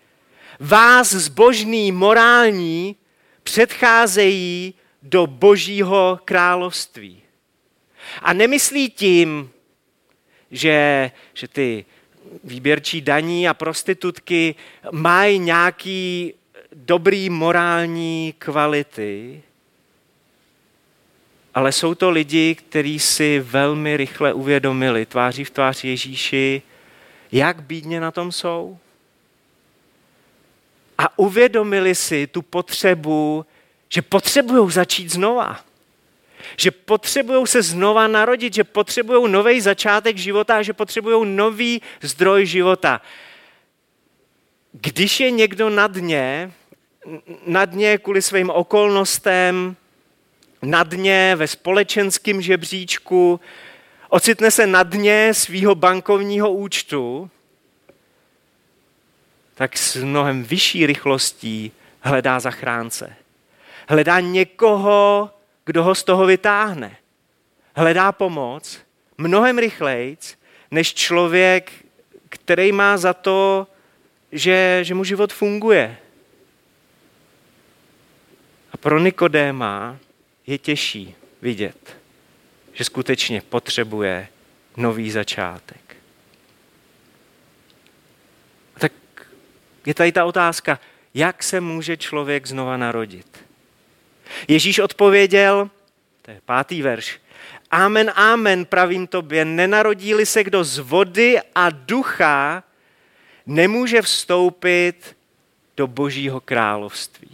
vás 0.60 1.14
zbožný, 1.14 1.92
morální, 1.92 2.96
předcházejí 3.44 4.74
do 5.04 5.28
božího 5.28 6.20
království. 6.26 7.22
A 8.22 8.34
nemyslí 8.34 8.90
tím, 8.90 9.50
že, 10.52 11.12
že 11.34 11.48
ty 11.48 11.86
výběrčí 12.44 13.02
daní 13.02 13.48
a 13.48 13.54
prostitutky 13.54 14.56
mají 14.92 15.40
nějaký 15.40 16.34
dobrý 16.74 17.30
morální 17.30 18.34
kvality, 18.38 19.44
ale 21.54 21.72
jsou 21.72 21.96
to 21.96 22.10
lidi, 22.10 22.56
kteří 22.56 23.00
si 23.00 23.40
velmi 23.40 23.98
rychle 23.98 24.34
uvědomili 24.34 25.06
tváří 25.06 25.44
v 25.44 25.50
tvář 25.50 25.84
Ježíši, 25.84 26.62
jak 27.32 27.62
bídně 27.62 28.00
na 28.00 28.12
tom 28.12 28.32
jsou. 28.32 28.78
A 30.98 31.20
uvědomili 31.20 31.96
si 31.96 32.28
tu 32.28 32.42
potřebu, 32.42 33.46
že 33.90 34.02
potřebují 34.02 34.72
začít 34.72 35.12
znova. 35.12 35.60
Že 36.58 36.72
potřebují 36.72 37.48
se 37.48 37.62
znova 37.62 38.08
narodit, 38.08 38.54
že 38.54 38.64
potřebují 38.64 39.32
nový 39.32 39.62
začátek 39.62 40.18
života 40.18 40.58
a 40.58 40.62
že 40.62 40.74
potřebují 40.74 41.36
nový 41.36 41.82
zdroj 42.02 42.46
života. 42.46 43.02
Když 44.72 45.20
je 45.20 45.32
někdo 45.32 45.70
na 45.70 45.88
dně, 45.88 46.52
na 47.46 47.66
dně 47.66 47.98
kvůli 47.98 48.22
svým 48.22 48.50
okolnostem, 48.50 49.76
na 50.64 50.84
dně 50.84 51.36
ve 51.36 51.48
společenském 51.48 52.42
žebříčku, 52.42 53.40
ocitne 54.10 54.52
se 54.52 54.68
na 54.68 54.84
dně 54.84 55.34
svého 55.34 55.76
bankovního 55.76 56.52
účtu, 56.52 57.30
tak 59.56 59.78
s 59.78 59.96
mnohem 59.96 60.44
vyšší 60.44 60.86
rychlostí 60.86 61.72
hledá 62.02 62.40
zachránce. 62.40 63.16
Hledá 63.88 64.20
někoho, 64.20 65.30
kdo 65.66 65.84
ho 65.84 65.96
z 65.96 66.04
toho 66.04 66.26
vytáhne. 66.26 66.98
Hledá 67.76 68.12
pomoc 68.12 68.80
mnohem 69.18 69.58
rychleji, 69.58 70.18
než 70.72 70.94
člověk, 70.94 71.72
který 72.30 72.72
má 72.72 72.98
za 72.98 73.14
to, 73.14 73.68
že, 74.32 74.80
že 74.82 74.94
mu 74.94 75.04
život 75.04 75.34
funguje. 75.34 75.98
A 78.72 78.78
pro 78.78 79.00
Nikodéma 79.00 79.98
je 80.48 80.58
těžší 80.58 81.16
vidět, 81.42 81.98
že 82.74 82.84
skutečně 82.84 83.42
potřebuje 83.42 84.28
nový 84.78 85.12
začátek. 85.12 85.96
Tak 88.74 88.92
je 89.86 89.94
tady 89.94 90.12
ta 90.12 90.26
otázka, 90.26 90.80
jak 91.14 91.44
se 91.44 91.62
může 91.62 91.98
člověk 91.98 92.48
znova 92.48 92.78
narodit? 92.78 93.46
Ježíš 94.48 94.80
odpověděl, 94.80 95.70
to 96.22 96.32
je 96.32 96.42
pátý 96.46 96.82
verš, 96.82 97.20
Amen, 97.74 98.12
amen, 98.16 98.66
pravím 98.66 99.08
tobě, 99.08 99.46
nenarodí-li 99.46 100.26
se 100.26 100.44
kdo 100.44 100.64
z 100.64 100.78
vody 100.78 101.40
a 101.56 101.70
ducha, 101.70 102.64
nemůže 103.46 104.02
vstoupit 104.02 105.18
do 105.78 105.88
božího 105.88 106.42
království. 106.42 107.33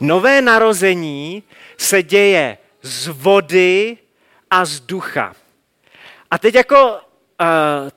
Nové 0.00 0.42
narození 0.42 1.42
se 1.76 2.02
děje 2.02 2.58
z 2.82 3.08
vody 3.08 3.96
a 4.50 4.64
z 4.64 4.80
ducha. 4.80 5.34
A 6.30 6.38
teď 6.38 6.54
jako 6.54 7.00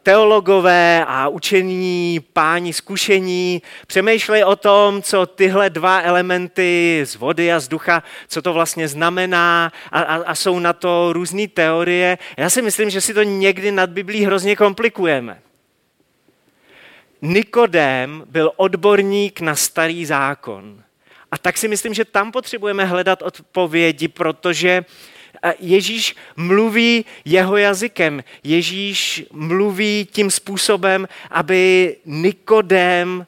teologové 0.04 1.06
a 1.08 1.28
učení 1.28 2.20
páni 2.34 2.74
zkušení 2.74 3.62
přemýšleli 3.88 4.44
o 4.44 4.56
tom, 4.56 5.02
co 5.02 5.26
tyhle 5.26 5.70
dva 5.70 6.02
elementy 6.02 7.02
z 7.06 7.16
vody 7.16 7.54
a 7.54 7.60
z 7.60 7.68
ducha, 7.68 8.04
co 8.28 8.42
to 8.42 8.54
vlastně 8.54 8.88
znamená 8.88 9.72
a, 9.92 10.02
a, 10.02 10.16
a 10.16 10.36
jsou 10.36 10.60
na 10.60 10.74
to 10.74 11.14
různé 11.14 11.48
teorie. 11.48 12.18
Já 12.38 12.50
si 12.50 12.62
myslím, 12.62 12.90
že 12.90 13.02
si 13.02 13.14
to 13.14 13.24
někdy 13.24 13.72
nad 13.72 13.90
Biblí 13.90 14.26
hrozně 14.26 14.56
komplikujeme. 14.56 15.42
Nikodém 17.22 18.24
byl 18.26 18.52
odborník 18.56 19.42
na 19.42 19.56
starý 19.56 20.06
zákon. 20.06 20.83
A 21.34 21.38
tak 21.38 21.58
si 21.58 21.68
myslím, 21.68 21.94
že 21.94 22.06
tam 22.06 22.32
potřebujeme 22.32 22.86
hledat 22.86 23.22
odpovědi, 23.22 24.08
protože 24.08 24.86
Ježíš 25.60 26.16
mluví 26.36 27.06
jeho 27.26 27.58
jazykem. 27.58 28.24
Ježíš 28.44 29.26
mluví 29.32 30.08
tím 30.12 30.32
způsobem, 30.32 31.08
aby 31.30 31.96
Nikodém 32.06 33.26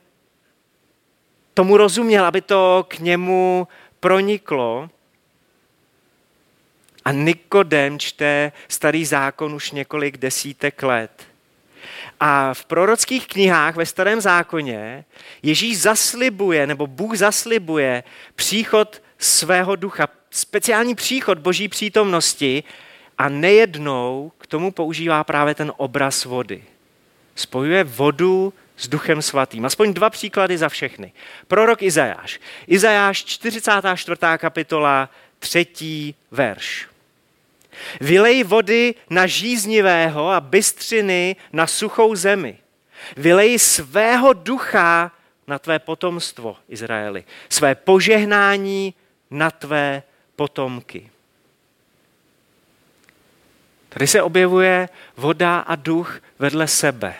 tomu 1.53 1.77
rozuměl, 1.77 2.25
aby 2.25 2.41
to 2.41 2.85
k 2.87 2.99
němu 2.99 3.67
proniklo. 3.99 4.89
A 7.05 7.11
Nikodém 7.11 7.99
čte 7.99 8.51
starý 8.67 9.05
zákon 9.05 9.53
už 9.53 9.71
několik 9.71 10.17
desítek 10.17 10.83
let. 10.83 11.27
A 12.19 12.53
v 12.53 12.65
prorockých 12.65 13.27
knihách 13.27 13.75
ve 13.75 13.85
starém 13.85 14.21
zákoně 14.21 15.05
Ježíš 15.43 15.81
zaslibuje, 15.81 16.67
nebo 16.67 16.87
Bůh 16.87 17.15
zaslibuje 17.15 18.03
příchod 18.35 19.01
svého 19.17 19.75
ducha, 19.75 20.07
speciální 20.29 20.95
příchod 20.95 21.37
boží 21.37 21.67
přítomnosti 21.67 22.63
a 23.17 23.29
nejednou 23.29 24.31
k 24.37 24.47
tomu 24.47 24.71
používá 24.71 25.23
právě 25.23 25.55
ten 25.55 25.71
obraz 25.77 26.25
vody. 26.25 26.63
Spojuje 27.35 27.83
vodu 27.83 28.53
s 28.77 28.87
duchem 28.87 29.21
svatým. 29.21 29.65
Aspoň 29.65 29.93
dva 29.93 30.09
příklady 30.09 30.57
za 30.57 30.69
všechny. 30.69 31.13
Prorok 31.47 31.83
Izajáš. 31.83 32.39
Izajáš 32.67 33.23
44. 33.23 34.17
kapitola, 34.37 35.09
třetí 35.39 36.15
verš. 36.31 36.87
Vylej 38.01 38.43
vody 38.43 38.95
na 39.09 39.27
žíznivého 39.27 40.29
a 40.29 40.41
bystřiny 40.41 41.35
na 41.53 41.67
suchou 41.67 42.15
zemi. 42.15 42.57
Vylej 43.17 43.59
svého 43.59 44.33
ducha 44.33 45.11
na 45.47 45.59
tvé 45.59 45.79
potomstvo, 45.79 46.57
Izraeli. 46.69 47.23
Své 47.49 47.75
požehnání 47.75 48.93
na 49.31 49.51
tvé 49.51 50.03
potomky. 50.35 51.09
Tady 53.89 54.07
se 54.07 54.21
objevuje 54.21 54.89
voda 55.17 55.59
a 55.59 55.75
duch 55.75 56.21
vedle 56.39 56.67
sebe. 56.67 57.15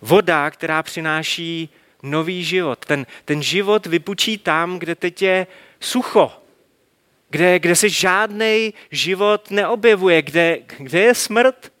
Voda, 0.00 0.50
která 0.50 0.82
přináší 0.82 1.68
nový 2.02 2.44
život. 2.44 2.84
Ten, 2.84 3.06
ten 3.24 3.42
život 3.42 3.86
vypučí 3.86 4.38
tam, 4.38 4.78
kde 4.78 4.94
teď 4.94 5.22
je 5.22 5.46
sucho, 5.80 6.41
kde, 7.32 7.58
kde 7.58 7.76
se 7.76 7.88
žádný 7.88 8.74
život 8.90 9.50
neobjevuje, 9.50 10.22
kde, 10.22 10.58
kde 10.78 11.00
je 11.00 11.14
smrt. 11.14 11.72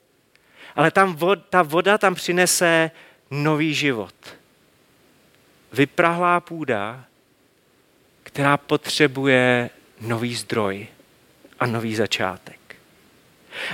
Ale 0.76 0.90
tam 0.90 1.14
vod, 1.14 1.38
ta 1.50 1.62
voda 1.62 1.98
tam 1.98 2.14
přinese 2.14 2.90
nový 3.30 3.74
život. 3.74 4.14
Vyprahlá 5.72 6.40
půda, 6.40 7.04
která 8.22 8.56
potřebuje 8.56 9.70
nový 10.00 10.34
zdroj 10.34 10.86
a 11.60 11.66
nový 11.66 11.94
začátek. 11.94 12.76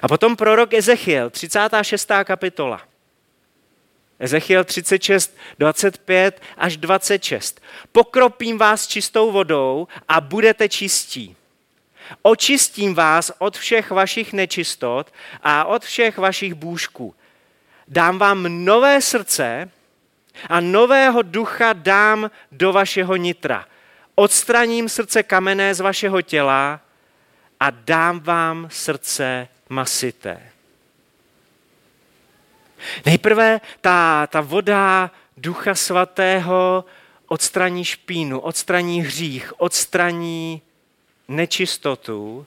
A 0.03 0.09
potom 0.09 0.37
prorok 0.37 0.75
Ezechiel, 0.75 1.31
36. 1.31 2.11
kapitola. 2.25 2.83
Ezechiel 4.19 4.65
36, 4.65 5.37
25 5.59 6.43
až 6.57 6.77
26. 6.77 7.63
Pokropím 7.93 8.59
vás 8.59 8.87
čistou 8.87 9.33
vodou 9.33 9.89
a 10.09 10.21
budete 10.21 10.69
čistí. 10.69 11.37
Očistím 12.23 12.95
vás 12.95 13.33
od 13.39 13.57
všech 13.57 13.91
vašich 13.91 14.33
nečistot 14.33 15.13
a 15.43 15.65
od 15.65 15.85
všech 15.85 16.19
vašich 16.19 16.55
bůžků. 16.55 17.15
Dám 17.89 18.19
vám 18.19 18.65
nové 18.65 19.01
srdce 19.03 19.71
a 20.49 20.61
nového 20.61 21.23
ducha 21.23 21.73
dám 21.73 22.31
do 22.53 22.73
vašeho 22.73 23.17
nitra 23.17 23.67
odstraním 24.19 24.89
srdce 24.89 25.23
kamenné 25.23 25.75
z 25.75 25.81
vašeho 25.81 26.23
těla 26.23 26.81
a 27.61 27.71
dám 27.71 28.21
vám 28.21 28.69
srdce 28.71 29.49
masité. 29.69 30.53
Nejprve 33.07 33.61
ta, 33.81 34.27
ta 34.27 34.41
voda 34.41 35.11
Ducha 35.37 35.75
Svatého 35.75 36.85
odstraní 37.27 37.85
špínu, 37.85 38.41
odstraní 38.41 39.03
hřích, 39.03 39.61
odstraní 39.61 40.63
nečistotu, 41.29 42.47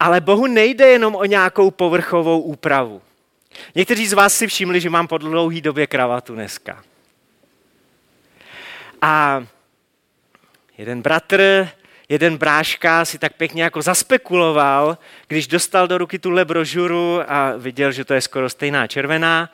ale 0.00 0.20
Bohu 0.20 0.46
nejde 0.46 0.88
jenom 0.88 1.14
o 1.14 1.24
nějakou 1.24 1.70
povrchovou 1.70 2.40
úpravu. 2.40 3.02
Někteří 3.74 4.06
z 4.06 4.12
vás 4.12 4.34
si 4.34 4.46
všimli, 4.46 4.80
že 4.80 4.90
mám 4.90 5.08
po 5.08 5.18
dlouhý 5.18 5.60
době 5.60 5.86
kravatu 5.86 6.34
dneska. 6.34 6.84
A 9.02 9.44
Jeden 10.80 11.02
bratr, 11.02 11.68
jeden 12.08 12.36
bráška 12.36 13.04
si 13.04 13.18
tak 13.18 13.32
pěkně 13.36 13.62
jako 13.62 13.82
zaspekuloval, 13.82 14.98
když 15.28 15.46
dostal 15.46 15.88
do 15.88 15.98
ruky 15.98 16.18
tuhle 16.18 16.44
brožuru 16.44 17.20
a 17.26 17.56
viděl, 17.56 17.92
že 17.92 18.04
to 18.04 18.14
je 18.14 18.20
skoro 18.20 18.50
stejná 18.50 18.86
červená. 18.86 19.50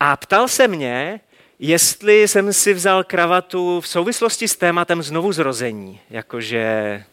A 0.00 0.16
ptal 0.16 0.48
se 0.48 0.68
mě, 0.68 1.20
jestli 1.58 2.28
jsem 2.28 2.52
si 2.52 2.74
vzal 2.74 3.04
kravatu 3.04 3.80
v 3.80 3.88
souvislosti 3.88 4.48
s 4.48 4.56
tématem 4.56 5.02
znovu 5.02 5.32
zrození, 5.32 6.00
jakože 6.10 7.04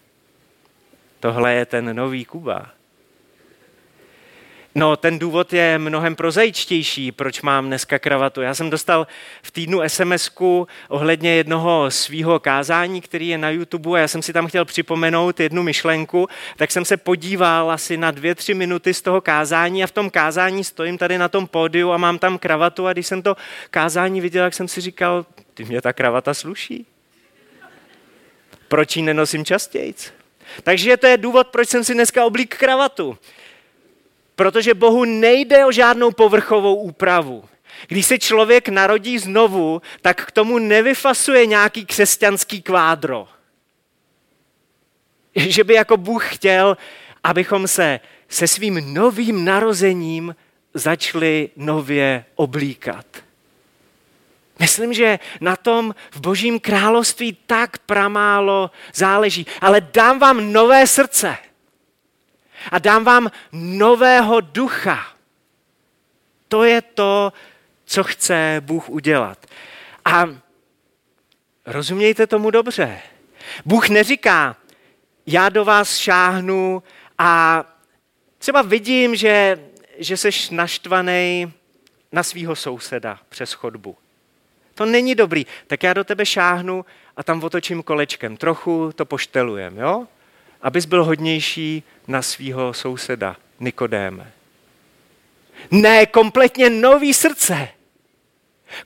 tohle 1.19 1.53
je 1.53 1.65
ten 1.65 1.95
nový 1.95 2.25
Kuba. 2.25 2.69
No, 4.75 4.97
ten 4.97 5.19
důvod 5.19 5.53
je 5.53 5.77
mnohem 5.77 6.15
prozaičtější, 6.15 7.11
proč 7.11 7.41
mám 7.41 7.67
dneska 7.67 7.99
kravatu. 7.99 8.41
Já 8.41 8.53
jsem 8.53 8.69
dostal 8.69 9.07
v 9.41 9.51
týdnu 9.51 9.81
sms 9.87 10.31
ohledně 10.87 11.35
jednoho 11.35 11.91
svého 11.91 12.39
kázání, 12.39 13.01
který 13.01 13.27
je 13.27 13.37
na 13.37 13.49
YouTube 13.49 13.99
a 13.99 14.01
já 14.01 14.07
jsem 14.07 14.21
si 14.21 14.33
tam 14.33 14.47
chtěl 14.47 14.65
připomenout 14.65 15.39
jednu 15.39 15.63
myšlenku, 15.63 16.27
tak 16.57 16.71
jsem 16.71 16.85
se 16.85 16.97
podíval 16.97 17.71
asi 17.71 17.97
na 17.97 18.11
dvě, 18.11 18.35
tři 18.35 18.53
minuty 18.53 18.93
z 18.93 19.01
toho 19.01 19.21
kázání 19.21 19.83
a 19.83 19.87
v 19.87 19.91
tom 19.91 20.09
kázání 20.09 20.63
stojím 20.63 20.97
tady 20.97 21.17
na 21.17 21.29
tom 21.29 21.47
pódiu 21.47 21.91
a 21.91 21.97
mám 21.97 22.19
tam 22.19 22.37
kravatu 22.37 22.87
a 22.87 22.93
když 22.93 23.07
jsem 23.07 23.21
to 23.21 23.35
kázání 23.71 24.21
viděl, 24.21 24.45
tak 24.45 24.53
jsem 24.53 24.67
si 24.67 24.81
říkal, 24.81 25.25
ty 25.53 25.65
mě 25.65 25.81
ta 25.81 25.93
kravata 25.93 26.33
sluší. 26.33 26.85
Proč 28.67 28.95
ji 28.95 29.01
nenosím 29.01 29.45
častěji? 29.45 29.93
Takže 30.63 30.97
to 30.97 31.07
je 31.07 31.17
důvod, 31.17 31.47
proč 31.47 31.69
jsem 31.69 31.83
si 31.83 31.93
dneska 31.93 32.25
oblík 32.25 32.57
kravatu. 32.57 33.17
Protože 34.41 34.73
Bohu 34.73 35.05
nejde 35.05 35.65
o 35.65 35.71
žádnou 35.71 36.11
povrchovou 36.11 36.75
úpravu. 36.75 37.43
Když 37.87 38.05
se 38.05 38.19
člověk 38.19 38.69
narodí 38.69 39.19
znovu, 39.19 39.81
tak 40.01 40.25
k 40.25 40.31
tomu 40.31 40.59
nevyfasuje 40.59 41.45
nějaký 41.45 41.85
křesťanský 41.85 42.61
kvádro. 42.61 43.27
Že 45.35 45.63
by 45.63 45.73
jako 45.73 45.97
Bůh 45.97 46.35
chtěl, 46.35 46.77
abychom 47.23 47.67
se 47.67 47.99
se 48.29 48.47
svým 48.47 48.93
novým 48.93 49.45
narozením 49.45 50.35
začali 50.73 51.49
nově 51.55 52.25
oblíkat. 52.35 53.05
Myslím, 54.59 54.93
že 54.93 55.19
na 55.41 55.55
tom 55.55 55.95
v 56.11 56.21
Božím 56.21 56.59
království 56.59 57.37
tak 57.45 57.77
pramálo 57.77 58.71
záleží. 58.93 59.45
Ale 59.61 59.81
dám 59.81 60.19
vám 60.19 60.53
nové 60.53 60.87
srdce– 60.87 61.37
a 62.71 62.79
dám 62.79 63.03
vám 63.03 63.31
nového 63.51 64.41
ducha. 64.41 65.07
To 66.47 66.63
je 66.63 66.81
to, 66.81 67.33
co 67.85 68.03
chce 68.03 68.57
Bůh 68.59 68.89
udělat. 68.89 69.45
A 70.05 70.25
rozumějte 71.65 72.27
tomu 72.27 72.51
dobře. 72.51 72.99
Bůh 73.65 73.89
neříká, 73.89 74.55
já 75.25 75.49
do 75.49 75.65
vás 75.65 75.97
šáhnu 75.97 76.83
a 77.17 77.63
třeba 78.37 78.61
vidím, 78.61 79.15
že, 79.15 79.59
že 79.97 80.17
seš 80.17 80.49
naštvaný 80.49 81.53
na 82.11 82.23
svého 82.23 82.55
souseda 82.55 83.19
přes 83.29 83.53
chodbu. 83.53 83.97
To 84.75 84.85
není 84.85 85.15
dobrý. 85.15 85.45
Tak 85.67 85.83
já 85.83 85.93
do 85.93 86.03
tebe 86.03 86.25
šáhnu 86.25 86.85
a 87.17 87.23
tam 87.23 87.43
otočím 87.43 87.83
kolečkem. 87.83 88.37
Trochu 88.37 88.91
to 88.95 89.05
poštelujem, 89.05 89.77
jo? 89.77 90.07
Abys 90.61 90.85
byl 90.85 91.03
hodnější 91.05 91.83
na 92.07 92.21
svého 92.21 92.73
souseda 92.73 93.37
Nikodéme. 93.59 94.31
Ne, 95.71 96.05
kompletně 96.05 96.69
nový 96.69 97.13
srdce. 97.13 97.67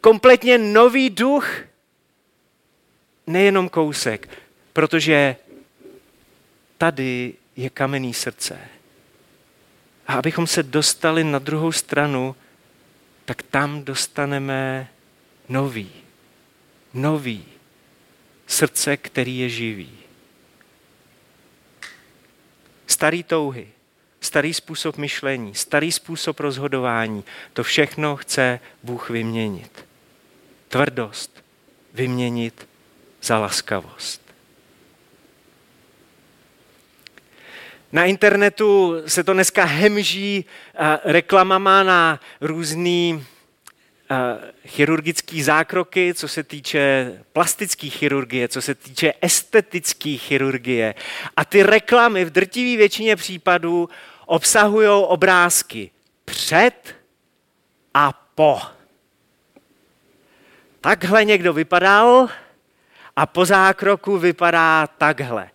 Kompletně 0.01 0.57
nový 0.57 1.09
duch. 1.09 1.49
Nejenom 3.27 3.69
kousek, 3.69 4.29
protože 4.73 5.35
tady 6.77 7.33
je 7.55 7.69
kamenný 7.69 8.13
srdce. 8.13 8.59
A 10.07 10.13
abychom 10.13 10.47
se 10.47 10.63
dostali 10.63 11.23
na 11.23 11.39
druhou 11.39 11.71
stranu, 11.71 12.35
tak 13.25 13.41
tam 13.41 13.83
dostaneme 13.83 14.87
nový, 15.49 15.91
nový 16.93 17.45
srdce, 18.47 18.97
který 18.97 19.39
je 19.39 19.49
živý. 19.49 20.04
Starý 22.95 23.23
touhy, 23.23 23.67
starý 24.21 24.53
způsob 24.53 24.97
myšlení, 24.97 25.55
starý 25.55 25.91
způsob 25.91 26.39
rozhodování, 26.39 27.23
to 27.53 27.63
všechno 27.63 28.15
chce 28.15 28.59
Bůh 28.83 29.09
vyměnit. 29.09 29.85
Tvrdost 30.67 31.43
vyměnit 31.93 32.67
za 33.21 33.39
laskavost. 33.39 34.21
Na 37.91 38.05
internetu 38.05 38.95
se 39.07 39.23
to 39.23 39.33
dneska 39.33 39.65
hemží 39.65 40.45
reklamama 41.03 41.83
na 41.83 42.19
různý 42.41 43.25
chirurgické 44.67 45.43
zákroky, 45.43 46.13
co 46.13 46.27
se 46.27 46.43
týče 46.43 47.13
plastické 47.33 47.89
chirurgie, 47.89 48.47
co 48.47 48.61
se 48.61 48.75
týče 48.75 49.13
estetické 49.21 50.09
chirurgie. 50.09 50.95
A 51.37 51.45
ty 51.45 51.63
reklamy 51.63 52.25
v 52.25 52.29
drtivé 52.29 52.77
většině 52.77 53.15
případů 53.15 53.89
obsahují 54.25 54.87
obrázky 54.87 55.91
před 56.25 56.95
a 57.93 58.11
po. 58.35 58.61
Takhle 60.81 61.25
někdo 61.25 61.53
vypadal 61.53 62.29
a 63.15 63.25
po 63.25 63.45
zákroku 63.45 64.17
vypadá 64.17 64.87
takhle. 64.87 65.49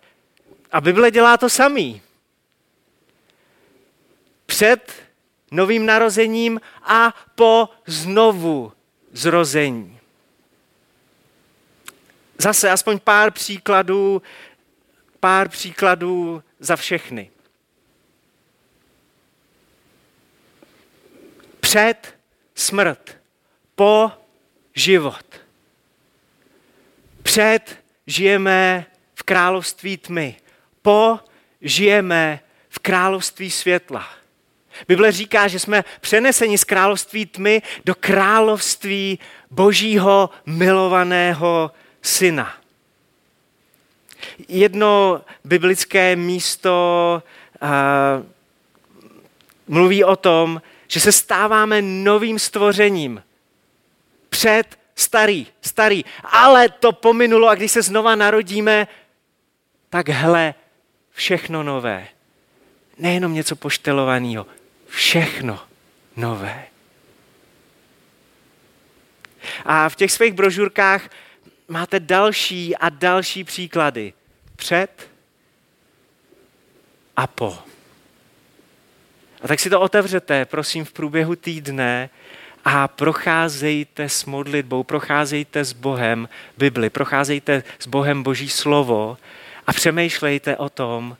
A 0.71 0.81
Bible 0.81 1.11
dělá 1.11 1.37
to 1.37 1.49
samý. 1.49 2.01
Před 4.45 5.10
novým 5.51 5.85
narozením 5.85 6.61
a 6.83 7.13
po 7.35 7.69
znovu 7.85 8.73
zrození. 9.11 9.99
Zase 12.37 12.71
aspoň 12.71 12.99
pár 12.99 13.31
příkladů, 13.31 14.21
pár 15.19 15.49
příkladů 15.49 16.43
za 16.59 16.75
všechny. 16.75 17.31
Před 21.59 22.17
smrt, 22.55 23.17
po 23.75 24.11
život. 24.75 25.25
Před 27.23 27.77
žijeme 28.07 28.85
v 29.15 29.23
království 29.23 29.97
tmy, 29.97 30.37
po 30.81 31.19
žijeme 31.61 32.39
v 32.69 32.79
království 32.79 33.51
světla. 33.51 34.20
Bible 34.87 35.11
říká, 35.11 35.47
že 35.47 35.59
jsme 35.59 35.83
přeneseni 36.01 36.57
z 36.57 36.63
království 36.63 37.25
tmy 37.25 37.61
do 37.85 37.95
království 37.95 39.19
božího 39.51 40.29
milovaného 40.45 41.71
syna. 42.01 42.53
Jedno 44.47 45.21
biblické 45.43 46.15
místo 46.15 47.23
uh, 47.61 47.69
mluví 49.67 50.03
o 50.03 50.15
tom, 50.15 50.61
že 50.87 50.99
se 50.99 51.11
stáváme 51.11 51.81
novým 51.81 52.39
stvořením. 52.39 53.23
Před 54.29 54.79
starý, 54.95 55.47
starý, 55.61 56.05
ale 56.23 56.69
to 56.69 56.91
pominulo 56.91 57.47
a 57.47 57.55
když 57.55 57.71
se 57.71 57.81
znova 57.81 58.15
narodíme, 58.15 58.87
tak 59.89 60.09
hle, 60.09 60.53
všechno 61.11 61.63
nové. 61.63 62.07
Nejenom 62.97 63.33
něco 63.33 63.55
poštelovaného, 63.55 64.45
všechno 64.91 65.59
nové. 66.15 66.65
A 69.65 69.89
v 69.89 69.95
těch 69.95 70.11
svých 70.11 70.33
brožurkách 70.33 71.09
máte 71.67 71.99
další 71.99 72.77
a 72.77 72.89
další 72.89 73.43
příklady. 73.43 74.13
Před 74.55 75.09
a 77.15 77.27
po. 77.27 77.59
A 79.41 79.47
tak 79.47 79.59
si 79.59 79.69
to 79.69 79.81
otevřete, 79.81 80.45
prosím, 80.45 80.85
v 80.85 80.93
průběhu 80.93 81.35
týdne 81.35 82.09
a 82.65 82.87
procházejte 82.87 84.09
s 84.09 84.25
modlitbou, 84.25 84.83
procházejte 84.83 85.65
s 85.65 85.73
Bohem 85.73 86.29
Bibli, 86.57 86.89
procházejte 86.89 87.63
s 87.79 87.87
Bohem 87.87 88.23
Boží 88.23 88.49
slovo 88.49 89.17
a 89.67 89.73
přemýšlejte 89.73 90.57
o 90.57 90.69
tom, 90.69 91.17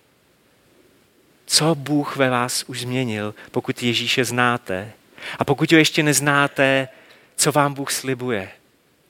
co 1.52 1.76
Bůh 1.76 2.16
ve 2.16 2.30
vás 2.30 2.64
už 2.68 2.82
změnil, 2.82 3.36
pokud 3.52 3.84
Ježíše 3.84 4.26
znáte. 4.26 4.92
A 5.40 5.46
pokud 5.46 5.72
ho 5.72 5.78
ještě 5.78 6.04
neznáte, 6.04 6.88
co 7.36 7.52
vám 7.52 7.74
Bůh 7.74 7.92
slibuje 7.92 8.50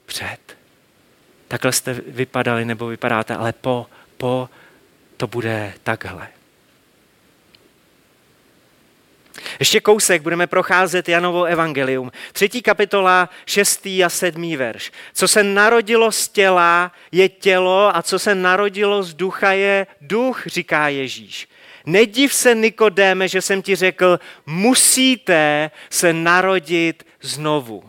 před. 0.06 0.38
Takhle 1.48 1.72
jste 1.72 1.94
vypadali 2.06 2.64
nebo 2.64 2.86
vypadáte, 2.86 3.36
ale 3.36 3.52
po, 3.52 3.86
po 4.16 4.48
to 5.16 5.26
bude 5.26 5.72
takhle. 5.82 6.28
Ještě 9.58 9.80
kousek 9.80 10.22
budeme 10.22 10.46
procházet 10.46 11.08
Janovo 11.08 11.44
evangelium. 11.44 12.12
Třetí 12.32 12.62
kapitola, 12.62 13.28
šestý 13.46 14.04
a 14.04 14.08
sedmý 14.08 14.56
verš. 14.56 14.92
Co 15.14 15.28
se 15.28 15.42
narodilo 15.42 16.12
z 16.12 16.28
těla, 16.28 16.92
je 17.12 17.28
tělo 17.28 17.96
a 17.96 18.02
co 18.02 18.18
se 18.18 18.34
narodilo 18.34 19.02
z 19.02 19.14
ducha, 19.14 19.52
je 19.52 19.86
duch, 20.00 20.46
říká 20.46 20.88
Ježíš. 20.88 21.48
Nediv 21.86 22.34
se, 22.34 22.54
Nikodéme, 22.54 23.28
že 23.28 23.42
jsem 23.42 23.62
ti 23.62 23.76
řekl, 23.76 24.20
musíte 24.46 25.70
se 25.90 26.12
narodit 26.12 27.06
znovu. 27.20 27.84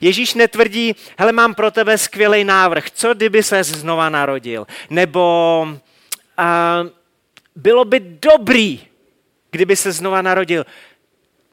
Ježíš 0.00 0.34
netvrdí, 0.34 0.96
hele, 1.18 1.32
mám 1.32 1.54
pro 1.54 1.70
tebe 1.70 1.98
skvělý 1.98 2.44
návrh, 2.44 2.90
co 2.90 3.14
kdyby 3.14 3.42
se 3.42 3.64
znova 3.64 4.08
narodil? 4.08 4.66
Nebo 4.90 5.66
uh, 6.38 6.90
bylo 7.56 7.84
by 7.84 8.00
dobrý, 8.00 8.86
kdyby 9.50 9.76
se 9.76 9.92
znova 9.92 10.22
narodil. 10.22 10.66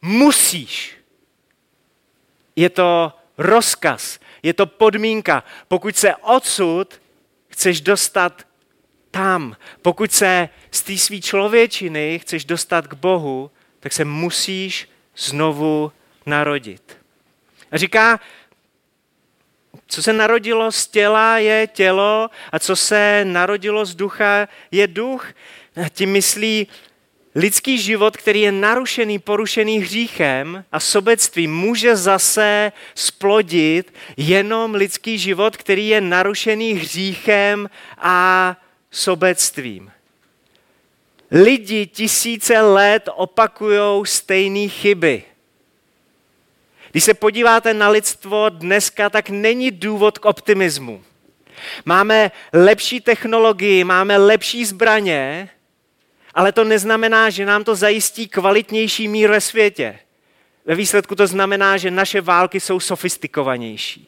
Musíš. 0.02 0.98
Je 2.56 2.70
to 2.70 3.14
rozkaz, 3.38 4.20
je 4.44 4.54
to 4.54 4.66
podmínka. 4.66 5.44
Pokud 5.68 5.96
se 5.96 6.16
odsud 6.16 7.02
chceš 7.48 7.82
dostat 7.82 8.48
tam. 9.16 9.56
Pokud 9.82 10.12
se 10.12 10.50
z 10.72 10.82
té 10.82 10.98
své 10.98 11.20
člověčiny 11.20 12.20
chceš 12.20 12.46
dostat 12.46 12.88
k 12.88 12.94
Bohu, 12.94 13.52
tak 13.80 13.94
se 13.94 14.06
musíš 14.06 14.90
znovu 15.18 15.92
narodit. 16.26 16.98
A 17.72 17.78
říká, 17.78 18.20
co 19.88 20.04
se 20.04 20.14
narodilo 20.14 20.72
z 20.72 20.88
těla 20.88 21.38
je 21.38 21.68
tělo 21.68 22.30
a 22.52 22.60
co 22.60 22.76
se 22.76 23.26
narodilo 23.26 23.86
z 23.86 23.96
ducha 23.96 24.48
je 24.72 24.88
duch. 24.88 25.28
A 25.86 25.90
tím 25.90 26.12
myslí 26.12 26.68
lidský 27.36 27.78
život, 27.78 28.18
který 28.18 28.42
je 28.42 28.52
narušený, 28.52 29.20
porušený 29.20 29.80
hříchem 29.80 30.66
a 30.72 30.80
sobectvím, 30.80 31.56
může 31.56 31.96
zase 31.96 32.72
splodit 32.96 33.94
jenom 34.18 34.76
lidský 34.76 35.18
život, 35.18 35.58
který 35.58 35.88
je 35.88 36.02
narušený 36.02 36.74
hříchem 36.74 37.70
a 37.98 38.58
sobectvím. 38.96 39.92
Lidi 41.32 41.86
tisíce 41.86 42.62
let 42.62 43.10
opakují 43.16 44.06
stejné 44.06 44.68
chyby. 44.68 45.24
Když 46.92 47.04
se 47.04 47.14
podíváte 47.14 47.74
na 47.74 47.90
lidstvo 47.90 48.50
dneska, 48.50 49.10
tak 49.10 49.30
není 49.30 49.72
důvod 49.72 50.18
k 50.18 50.26
optimismu. 50.26 51.04
Máme 51.86 52.32
lepší 52.54 53.02
technologii, 53.02 53.84
máme 53.84 54.18
lepší 54.18 54.66
zbraně, 54.66 55.50
ale 56.34 56.52
to 56.52 56.64
neznamená, 56.64 57.30
že 57.30 57.46
nám 57.46 57.64
to 57.64 57.76
zajistí 57.76 58.28
kvalitnější 58.28 59.08
mír 59.08 59.30
ve 59.30 59.42
světě. 59.42 60.00
Ve 60.66 60.76
výsledku 60.76 61.16
to 61.16 61.28
znamená, 61.28 61.78
že 61.78 61.92
naše 61.92 62.22
války 62.22 62.60
jsou 62.60 62.80
sofistikovanější. 62.80 64.08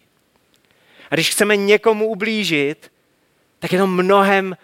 A 1.12 1.16
když 1.16 1.30
chceme 1.30 1.56
někomu 1.56 2.08
ublížit, 2.08 2.92
tak 3.60 3.74
je 3.74 3.80
to 3.80 3.88
mnohem 3.88 4.58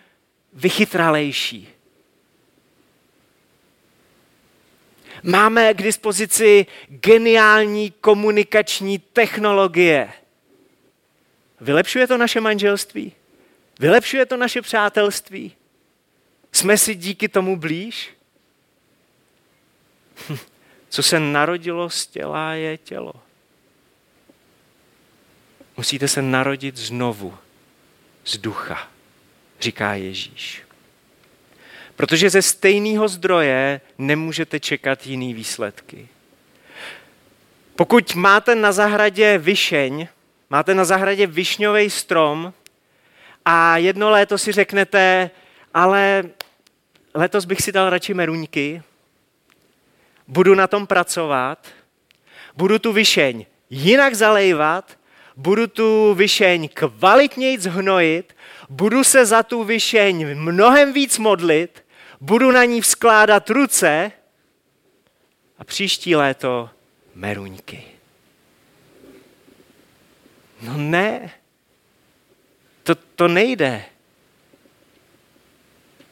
vychytralejší. 0.56 1.70
Máme 5.24 5.74
k 5.74 5.82
dispozici 5.82 6.66
geniální 6.88 7.92
komunikační 7.92 9.00
technologie. 9.00 10.14
Vylepšuje 11.62 12.08
to 12.08 12.18
naše 12.18 12.42
manželství? 12.42 13.12
Vylepšuje 13.80 14.26
to 14.26 14.38
naše 14.38 14.62
přátelství? 14.62 15.56
Jsme 16.52 16.78
si 16.78 16.96
díky 16.96 17.30
tomu 17.30 17.58
blíž? 17.58 18.10
Co 20.90 21.04
se 21.04 21.20
narodilo 21.20 21.90
z 21.90 22.08
těla, 22.08 22.54
je 22.54 22.78
tělo. 22.78 23.14
Musíte 25.78 26.08
se 26.08 26.22
narodit 26.22 26.78
znovu 26.78 27.38
z 28.26 28.38
ducha 28.38 28.93
říká 29.64 29.94
Ježíš. 29.94 30.64
Protože 31.96 32.30
ze 32.30 32.42
stejného 32.42 33.08
zdroje 33.08 33.82
nemůžete 33.98 34.60
čekat 34.60 35.08
jiný 35.08 35.34
výsledky. 35.34 36.08
Pokud 37.76 38.16
máte 38.16 38.56
na 38.56 38.72
zahradě 38.72 39.38
vyšeň, 39.38 40.08
máte 40.50 40.74
na 40.74 40.86
zahradě 40.86 41.28
višňový 41.28 41.90
strom 41.90 42.54
a 43.46 43.78
jedno 43.78 44.10
léto 44.10 44.38
si 44.38 44.52
řeknete, 44.52 45.30
ale 45.74 46.24
letos 47.14 47.46
bych 47.46 47.62
si 47.62 47.72
dal 47.72 47.90
radši 47.90 48.14
meruňky, 48.14 48.84
budu 50.28 50.56
na 50.56 50.68
tom 50.68 50.88
pracovat, 50.88 51.68
budu 52.56 52.80
tu 52.80 52.94
vyšeň 52.94 53.46
jinak 53.70 54.16
zalejvat, 54.16 54.98
budu 55.36 55.68
tu 55.68 56.14
vyšeň 56.14 56.70
kvalitněji 56.74 57.60
zhnojit, 57.60 58.36
budu 58.70 59.04
se 59.04 59.26
za 59.26 59.44
tu 59.44 59.64
vyšeň 59.64 60.36
mnohem 60.38 60.94
víc 60.94 61.18
modlit, 61.18 61.86
budu 62.22 62.52
na 62.52 62.66
ní 62.66 62.82
vzkládat 62.82 63.50
ruce 63.50 64.12
a 65.58 65.64
příští 65.64 66.16
léto 66.16 66.70
meruňky. 67.16 67.84
No 70.62 70.78
ne, 70.78 71.32
to, 72.84 72.96
to 72.96 73.28
nejde. 73.28 73.86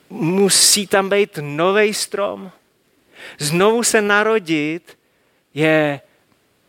Musí 0.10 0.88
tam 0.88 1.10
být 1.10 1.40
nový 1.42 1.94
strom. 1.94 2.52
Znovu 3.40 3.84
se 3.84 4.02
narodit 4.02 4.98
je 5.54 6.02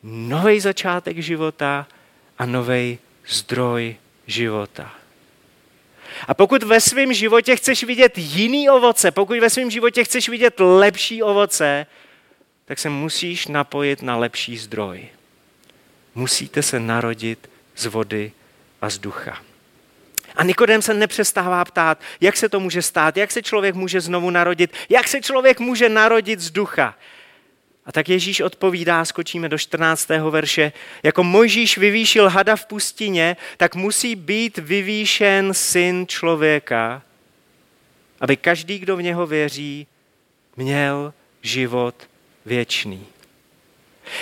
nový 0.02 0.60
začátek 0.60 1.18
života 1.18 1.86
a 2.38 2.46
nový 2.46 2.98
zdroj 3.28 3.96
života. 4.26 4.94
A 6.28 6.34
pokud 6.34 6.62
ve 6.62 6.80
svém 6.80 7.12
životě 7.12 7.56
chceš 7.56 7.84
vidět 7.84 8.12
jiný 8.18 8.70
ovoce, 8.70 9.10
pokud 9.10 9.38
ve 9.38 9.50
svém 9.50 9.70
životě 9.70 10.04
chceš 10.04 10.28
vidět 10.28 10.54
lepší 10.60 11.22
ovoce, 11.22 11.86
tak 12.64 12.78
se 12.78 12.88
musíš 12.88 13.46
napojit 13.46 14.02
na 14.02 14.16
lepší 14.16 14.58
zdroj. 14.58 15.08
Musíte 16.14 16.62
se 16.62 16.80
narodit 16.80 17.50
z 17.76 17.86
vody 17.86 18.32
a 18.80 18.90
z 18.90 18.98
ducha. 18.98 19.42
A 20.36 20.44
Nikodem 20.44 20.82
se 20.82 20.94
nepřestává 20.94 21.64
ptát, 21.64 22.00
jak 22.20 22.36
se 22.36 22.48
to 22.48 22.60
může 22.60 22.82
stát, 22.82 23.16
jak 23.16 23.30
se 23.30 23.42
člověk 23.42 23.74
může 23.74 24.00
znovu 24.00 24.30
narodit, 24.30 24.72
jak 24.88 25.08
se 25.08 25.20
člověk 25.20 25.60
může 25.60 25.88
narodit 25.88 26.40
z 26.40 26.50
ducha. 26.50 26.94
A 27.86 27.92
tak 27.92 28.08
Ježíš 28.08 28.40
odpovídá, 28.40 29.04
skočíme 29.04 29.48
do 29.48 29.58
14. 29.58 30.08
verše, 30.08 30.72
jako 31.02 31.24
Mojžíš 31.24 31.78
vyvýšil 31.78 32.28
hada 32.28 32.56
v 32.56 32.66
pustině, 32.66 33.36
tak 33.56 33.74
musí 33.74 34.16
být 34.16 34.58
vyvýšen 34.58 35.54
syn 35.54 36.06
člověka, 36.08 37.02
aby 38.20 38.36
každý, 38.36 38.78
kdo 38.78 38.96
v 38.96 39.02
něho 39.02 39.26
věří, 39.26 39.86
měl 40.56 41.14
život 41.42 41.94
věčný. 42.46 43.06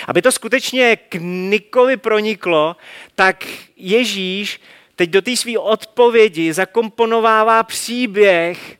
Aby 0.07 0.21
to 0.21 0.31
skutečně 0.31 0.95
k 0.95 1.15
Nikovi 1.21 1.97
proniklo, 1.97 2.75
tak 3.15 3.45
Ježíš 3.77 4.61
teď 4.95 5.09
do 5.09 5.21
té 5.21 5.37
své 5.37 5.57
odpovědi 5.57 6.53
zakomponovává 6.53 7.63
příběh, 7.63 8.77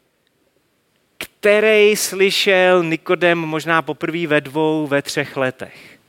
který 1.42 1.96
slyšel 1.96 2.84
Nikodem 2.84 3.40
možná 3.40 3.82
poprvé 3.82 4.28
ve 4.28 4.42
dvou, 4.42 4.88
ve 4.88 5.02
třech 5.02 5.38
letech. 5.38 6.00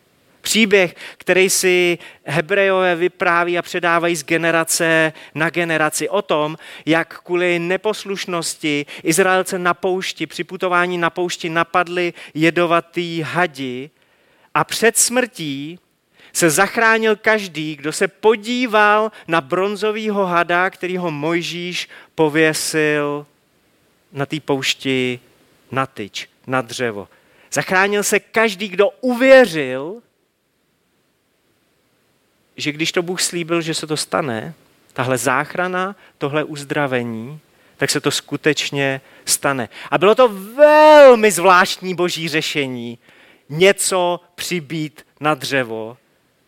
Příběh, 0.41 0.95
který 1.19 1.51
si 1.51 1.99
Hebrejové 2.25 2.97
vypráví 2.97 3.59
a 3.59 3.63
předávají 3.63 4.17
z 4.17 4.25
generace 4.25 5.13
na 5.35 5.51
generaci 5.51 6.09
o 6.09 6.23
tom, 6.23 6.57
jak 6.87 7.21
kvůli 7.21 7.59
neposlušnosti 7.59 8.87
Izraelce 9.03 9.59
na 9.59 9.75
poušti, 9.75 10.27
při 10.27 10.45
putování 10.45 10.99
na 10.99 11.11
poušti 11.11 11.49
napadli 11.49 12.13
jedovatý 12.35 13.23
hadi 13.23 13.91
a 14.55 14.65
před 14.65 14.99
smrtí 14.99 15.79
se 16.33 16.51
zachránil 16.51 17.17
každý, 17.17 17.77
kdo 17.77 17.93
se 17.93 18.09
podíval 18.09 19.13
na 19.29 19.41
bronzovýho 19.41 20.27
hada, 20.27 20.71
který 20.71 20.97
ho 20.97 21.11
Mojžíš 21.11 21.89
pověsil 22.15 23.27
na 24.13 24.27
té 24.27 24.41
poušti 24.41 25.21
na 25.71 25.87
tyč, 25.87 26.29
na 26.47 26.61
dřevo. 26.61 27.09
Zachránil 27.53 28.03
se 28.03 28.21
každý, 28.21 28.69
kdo 28.69 28.91
uvěřil, 29.01 30.03
že 32.57 32.73
když 32.73 32.93
to 32.93 33.03
Bůh 33.03 33.23
slíbil, 33.23 33.61
že 33.61 33.75
se 33.75 33.87
to 33.87 33.97
stane, 33.97 34.55
tahle 34.93 35.19
záchrana, 35.19 35.97
tohle 36.19 36.45
uzdravení, 36.45 37.41
tak 37.77 37.91
se 37.91 38.01
to 38.01 38.11
skutečně 38.11 39.01
stane. 39.25 39.69
A 39.91 39.99
bylo 39.99 40.15
to 40.15 40.29
velmi 40.29 41.31
zvláštní 41.31 41.95
boží 41.95 42.29
řešení. 42.29 42.99
Něco 43.49 44.21
přibít 44.35 45.07
na 45.21 45.35
dřevo, 45.35 45.97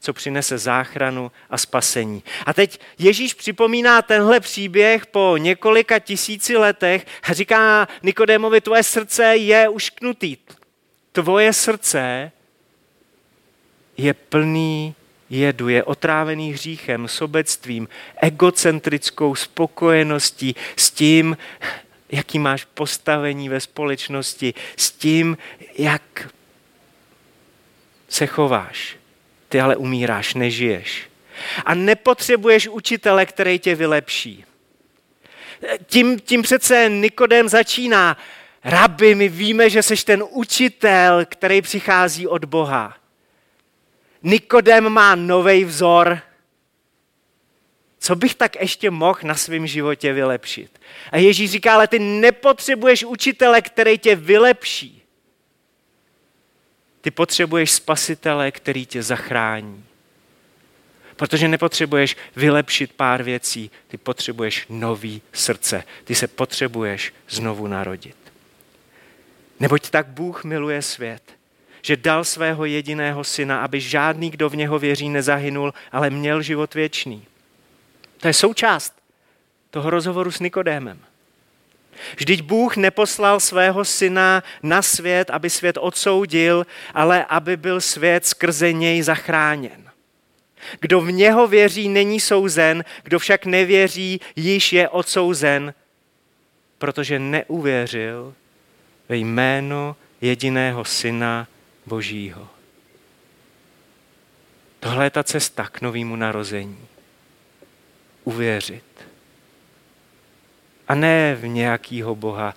co 0.05 0.13
přinese 0.13 0.59
záchranu 0.59 1.33
a 1.51 1.59
spasení. 1.59 2.23
A 2.47 2.53
teď 2.53 2.81
Ježíš 2.99 3.35
připomíná 3.35 4.03
tenhle 4.03 4.41
příběh 4.41 5.07
po 5.07 5.37
několika 5.37 5.99
tisíci 5.99 6.57
letech 6.57 7.07
a 7.23 7.33
říká 7.33 7.89
Nikodémovi, 8.03 8.61
tvoje 8.61 8.83
srdce 8.83 9.37
je 9.37 9.69
ušknutý. 9.69 10.37
Tvoje 11.13 11.53
srdce 11.53 12.33
je 13.97 14.15
plný 14.15 14.95
jedu, 15.31 15.69
je 15.69 15.85
otrávený 15.85 16.53
hříchem, 16.53 17.09
sobectvím, 17.09 17.89
egocentrickou 18.23 19.35
spokojeností, 19.35 20.55
s 20.77 20.91
tím, 20.91 21.37
jaký 22.09 22.39
máš 22.39 22.65
postavení 22.65 23.49
ve 23.49 23.61
společnosti, 23.61 24.55
s 24.77 24.91
tím, 24.91 25.39
jak 25.79 26.29
se 28.09 28.27
chováš. 28.27 28.97
Ty 29.55 29.61
ale 29.61 29.77
umíráš, 29.77 30.35
nežiješ. 30.35 31.03
A 31.65 31.75
nepotřebuješ 31.75 32.69
učitele, 32.69 33.27
který 33.27 33.59
tě 33.59 33.75
vylepší. 33.75 34.45
Tím, 35.87 36.21
tím 36.21 36.43
přece 36.43 36.89
Nikodem 36.89 37.49
začíná. 37.49 38.17
Rabi, 38.65 39.15
my 39.15 39.29
víme, 39.29 39.71
že 39.71 39.83
jsi 39.83 40.05
ten 40.05 40.25
učitel, 40.31 41.25
který 41.25 41.63
přichází 41.63 42.27
od 42.27 42.45
Boha. 42.45 42.97
Nikodem 44.23 44.89
má 44.89 45.15
nový 45.15 45.65
vzor. 45.65 46.19
Co 47.99 48.17
bych 48.17 48.35
tak 48.35 48.57
ještě 48.61 48.91
mohl 48.91 49.19
na 49.23 49.35
svém 49.35 49.67
životě 49.67 50.13
vylepšit? 50.13 50.81
A 51.13 51.19
Ježíš 51.19 51.51
říká, 51.51 51.75
ale 51.75 51.89
ty 51.89 51.99
nepotřebuješ 51.99 53.05
učitele, 53.05 53.63
který 53.63 53.99
tě 53.99 54.17
vylepší. 54.17 54.94
Ty 57.05 57.11
potřebuješ 57.11 57.71
spasitele, 57.71 58.51
který 58.51 58.87
tě 58.87 59.03
zachrání. 59.03 59.85
Protože 61.17 61.49
nepotřebuješ 61.49 62.17
vylepšit 62.37 62.93
pár 62.93 63.23
věcí, 63.23 63.71
ty 63.89 63.97
potřebuješ 63.97 64.67
nový 64.69 65.23
srdce. 65.33 65.85
Ty 66.05 66.15
se 66.15 66.29
potřebuješ 66.29 67.15
znovu 67.29 67.67
narodit. 67.67 68.17
Neboť 69.61 69.91
tak 69.91 70.07
Bůh 70.07 70.45
miluje 70.45 70.83
svět, 70.83 71.23
že 71.83 71.97
dal 71.97 72.25
svého 72.25 72.65
jediného 72.65 73.25
syna, 73.25 73.61
aby 73.61 73.81
žádný, 73.81 74.31
kdo 74.31 74.49
v 74.49 74.57
něho 74.57 74.79
věří, 74.79 75.09
nezahynul, 75.09 75.75
ale 75.93 76.11
měl 76.11 76.43
život 76.43 76.75
věčný. 76.75 77.27
To 78.17 78.27
je 78.27 78.33
součást 78.33 78.95
toho 79.71 79.91
rozhovoru 79.91 80.31
s 80.31 80.41
Nikodémem. 80.41 81.01
Vždyť 82.17 82.43
Bůh 82.43 82.77
neposlal 82.77 83.41
svého 83.41 83.85
syna 83.85 84.43
na 84.63 84.83
svět, 84.83 85.31
aby 85.31 85.51
svět 85.51 85.79
odsoudil, 85.81 86.67
ale 86.95 87.25
aby 87.25 87.57
byl 87.57 87.81
svět 87.81 88.27
skrze 88.27 88.73
něj 88.73 89.03
zachráněn. 89.03 89.91
Kdo 90.81 91.01
v 91.01 91.13
něho 91.13 91.47
věří, 91.47 91.89
není 91.89 92.21
souzen, 92.21 92.85
kdo 93.03 93.19
však 93.19 93.47
nevěří, 93.47 94.21
již 94.37 94.73
je 94.73 94.89
odsouzen, 94.89 95.75
protože 96.79 97.19
neuvěřil 97.19 98.35
ve 99.09 99.17
jméno 99.17 99.97
jediného 100.21 100.85
syna 100.85 101.49
Božího. 101.87 102.49
Tohle 104.81 105.07
je 105.07 105.11
ta 105.11 105.23
cesta 105.23 105.69
k 105.69 105.81
novému 105.81 106.17
narození. 106.17 106.87
Uvěřit. 108.25 108.85
A 110.89 110.95
ne 110.95 111.35
v 111.35 111.49
nějakýho 111.49 112.15
Boha, 112.15 112.55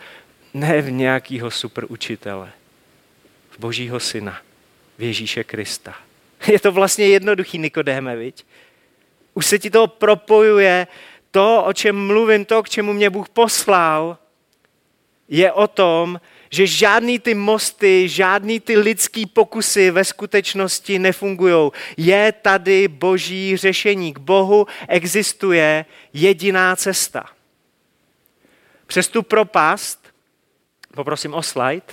ne 0.53 0.81
v 0.81 0.91
nějakýho 0.91 1.51
super 1.51 1.85
učitele. 1.89 2.51
V 3.49 3.59
Božího 3.59 3.99
syna, 3.99 4.41
v 4.97 5.03
Ježíše 5.03 5.43
Krista. 5.43 5.95
Je 6.47 6.59
to 6.59 6.71
vlastně 6.71 7.07
jednoduchý, 7.07 7.57
Nikodéme, 7.57 8.15
viď? 8.15 8.45
Už 9.33 9.45
se 9.45 9.59
ti 9.59 9.69
to 9.69 9.87
propojuje, 9.87 10.87
to, 11.31 11.63
o 11.63 11.73
čem 11.73 12.07
mluvím, 12.07 12.45
to, 12.45 12.63
k 12.63 12.69
čemu 12.69 12.93
mě 12.93 13.09
Bůh 13.09 13.29
poslal, 13.29 14.17
je 15.29 15.51
o 15.51 15.67
tom, 15.67 16.21
že 16.49 16.67
žádný 16.67 17.19
ty 17.19 17.33
mosty, 17.33 18.09
žádný 18.09 18.59
ty 18.59 18.77
lidský 18.77 19.25
pokusy 19.25 19.91
ve 19.91 20.03
skutečnosti 20.03 20.99
nefungují. 20.99 21.71
Je 21.97 22.33
tady 22.41 22.87
boží 22.87 23.57
řešení. 23.57 24.13
K 24.13 24.19
Bohu 24.19 24.67
existuje 24.87 25.85
jediná 26.13 26.75
cesta. 26.75 27.25
Přes 28.88 29.08
tu 29.08 29.23
propast 29.23 30.13
poprosím 30.95 31.34
o 31.34 31.43
slide, 31.43 31.86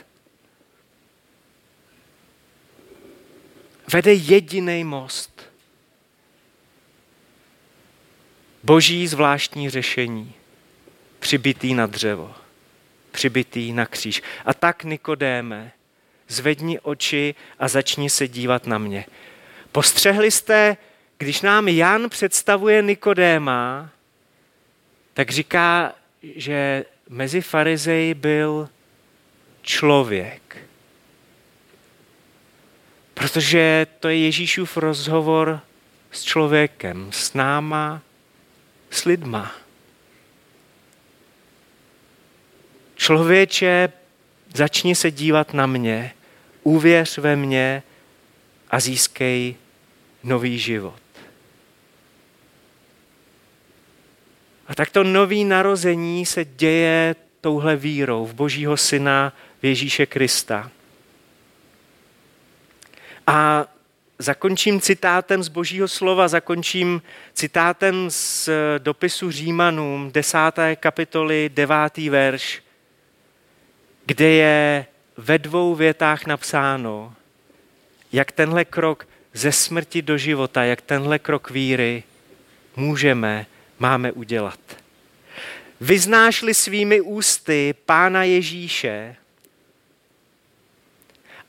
vede 3.93 4.13
jediný 4.15 4.85
most. 4.85 5.51
Boží 8.63 9.07
zvláštní 9.07 9.71
řešení, 9.71 10.35
přibitý 11.19 11.75
na 11.75 11.87
dřevo, 11.87 12.35
přibitý 13.11 13.73
na 13.73 13.87
kříž. 13.87 14.23
A 14.45 14.55
tak, 14.55 14.85
Nikodéme, 14.85 15.73
zvedni 16.29 16.81
oči 16.81 17.35
a 17.59 17.69
začni 17.69 18.11
se 18.11 18.29
dívat 18.29 18.67
na 18.67 18.79
mě. 18.79 19.07
Postřehli 19.73 20.31
jste, 20.31 20.77
když 21.19 21.41
nám 21.41 21.69
Jan 21.69 22.11
představuje 22.11 22.83
Nikodéma, 22.83 23.91
tak 25.15 25.31
říká, 25.31 25.95
že 26.37 26.85
mezi 27.09 27.41
farizeji 27.41 28.15
byl 28.15 28.69
člověk. 29.63 30.57
Protože 33.15 33.87
to 34.01 34.09
je 34.09 34.19
Ježíšův 34.19 34.77
rozhovor 34.77 35.61
s 36.11 36.23
člověkem, 36.23 37.13
s 37.13 37.35
náma, 37.35 38.03
s 38.91 39.05
lidma. 39.05 39.55
Člověče, 42.97 43.93
začni 44.55 44.95
se 44.95 45.11
dívat 45.11 45.55
na 45.55 45.67
mě, 45.67 46.15
uvěř 46.63 47.19
ve 47.19 47.37
mě 47.37 47.83
a 48.71 48.81
získej 48.81 49.57
nový 50.23 50.59
život. 50.59 51.04
A 54.67 54.75
tak 54.75 54.91
to 54.91 55.05
nový 55.05 55.45
narození 55.45 56.27
se 56.27 56.45
děje 56.45 57.17
touhle 57.41 57.77
vírou 57.77 58.27
v 58.27 58.35
Božího 58.35 58.77
Syna, 58.77 59.33
v 59.63 59.67
Ježíše 59.67 60.07
Krista. 60.07 60.71
A 63.27 63.67
zakončím 64.19 64.81
citátem 64.81 65.43
z 65.43 65.49
Božího 65.49 65.89
slova, 65.89 66.29
zakončím 66.29 67.03
citátem 67.33 68.11
z 68.11 68.49
dopisu 68.79 69.31
Římanům, 69.31 70.11
desáté 70.13 70.77
kapitoly, 70.77 71.51
devátý 71.55 72.11
verš, 72.11 72.63
kde 74.07 74.29
je 74.29 74.87
ve 75.17 75.39
dvou 75.39 75.75
větách 75.75 76.27
napsáno, 76.27 77.15
jak 78.13 78.33
tenhle 78.33 78.65
krok 78.65 79.09
ze 79.35 79.53
smrti 79.53 80.03
do 80.03 80.19
života, 80.19 80.65
jak 80.65 80.81
tenhle 80.81 81.19
krok 81.19 81.51
víry 81.51 82.03
můžeme, 82.77 83.47
máme 83.79 84.13
udělat. 84.13 84.61
Vyznášli 85.81 86.55
svými 86.55 87.01
ústy 87.01 87.75
Pána 87.87 88.25
Ježíše 88.25 89.17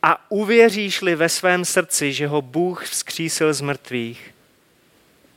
a 0.03 0.31
uvěříš-li 0.31 1.15
ve 1.15 1.29
svém 1.29 1.65
srdci, 1.65 2.13
že 2.13 2.27
ho 2.27 2.41
Bůh 2.41 2.85
vzkřísil 2.85 3.53
z 3.53 3.61
mrtvých, 3.61 4.33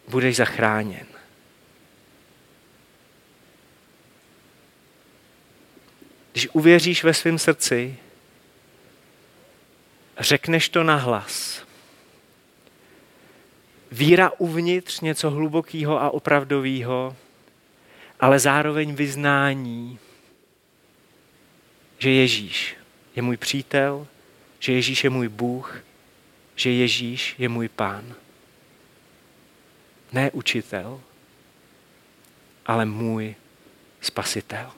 budeš 0.09 0.37
zachráněn. 0.37 1.07
Když 6.33 6.49
uvěříš 6.53 7.05
ve 7.05 7.15
svém 7.15 7.39
srdci, 7.39 7.97
řekneš 10.19 10.69
to 10.69 10.83
nahlas. 10.83 11.68
Víra 13.93 14.33
uvnitř 14.39 15.01
něco 15.01 15.31
hlubokého 15.31 16.03
a 16.03 16.11
opravdového, 16.11 17.17
ale 18.21 18.39
zároveň 18.39 18.95
vyznání, 18.95 19.99
že 21.99 22.11
Ježíš 22.11 22.77
je 23.17 23.23
můj 23.23 23.37
přítel, 23.37 24.07
že 24.59 24.73
Ježíš 24.73 25.05
je 25.05 25.11
můj 25.11 25.29
Bůh, 25.29 25.79
že 26.57 26.71
Ježíš 26.71 27.35
je 27.39 27.49
můj 27.49 27.69
pán. 27.69 28.15
Ne 30.13 30.31
učitel, 30.31 31.01
ale 32.67 32.85
můj 32.85 33.35
spasitel. 34.01 34.73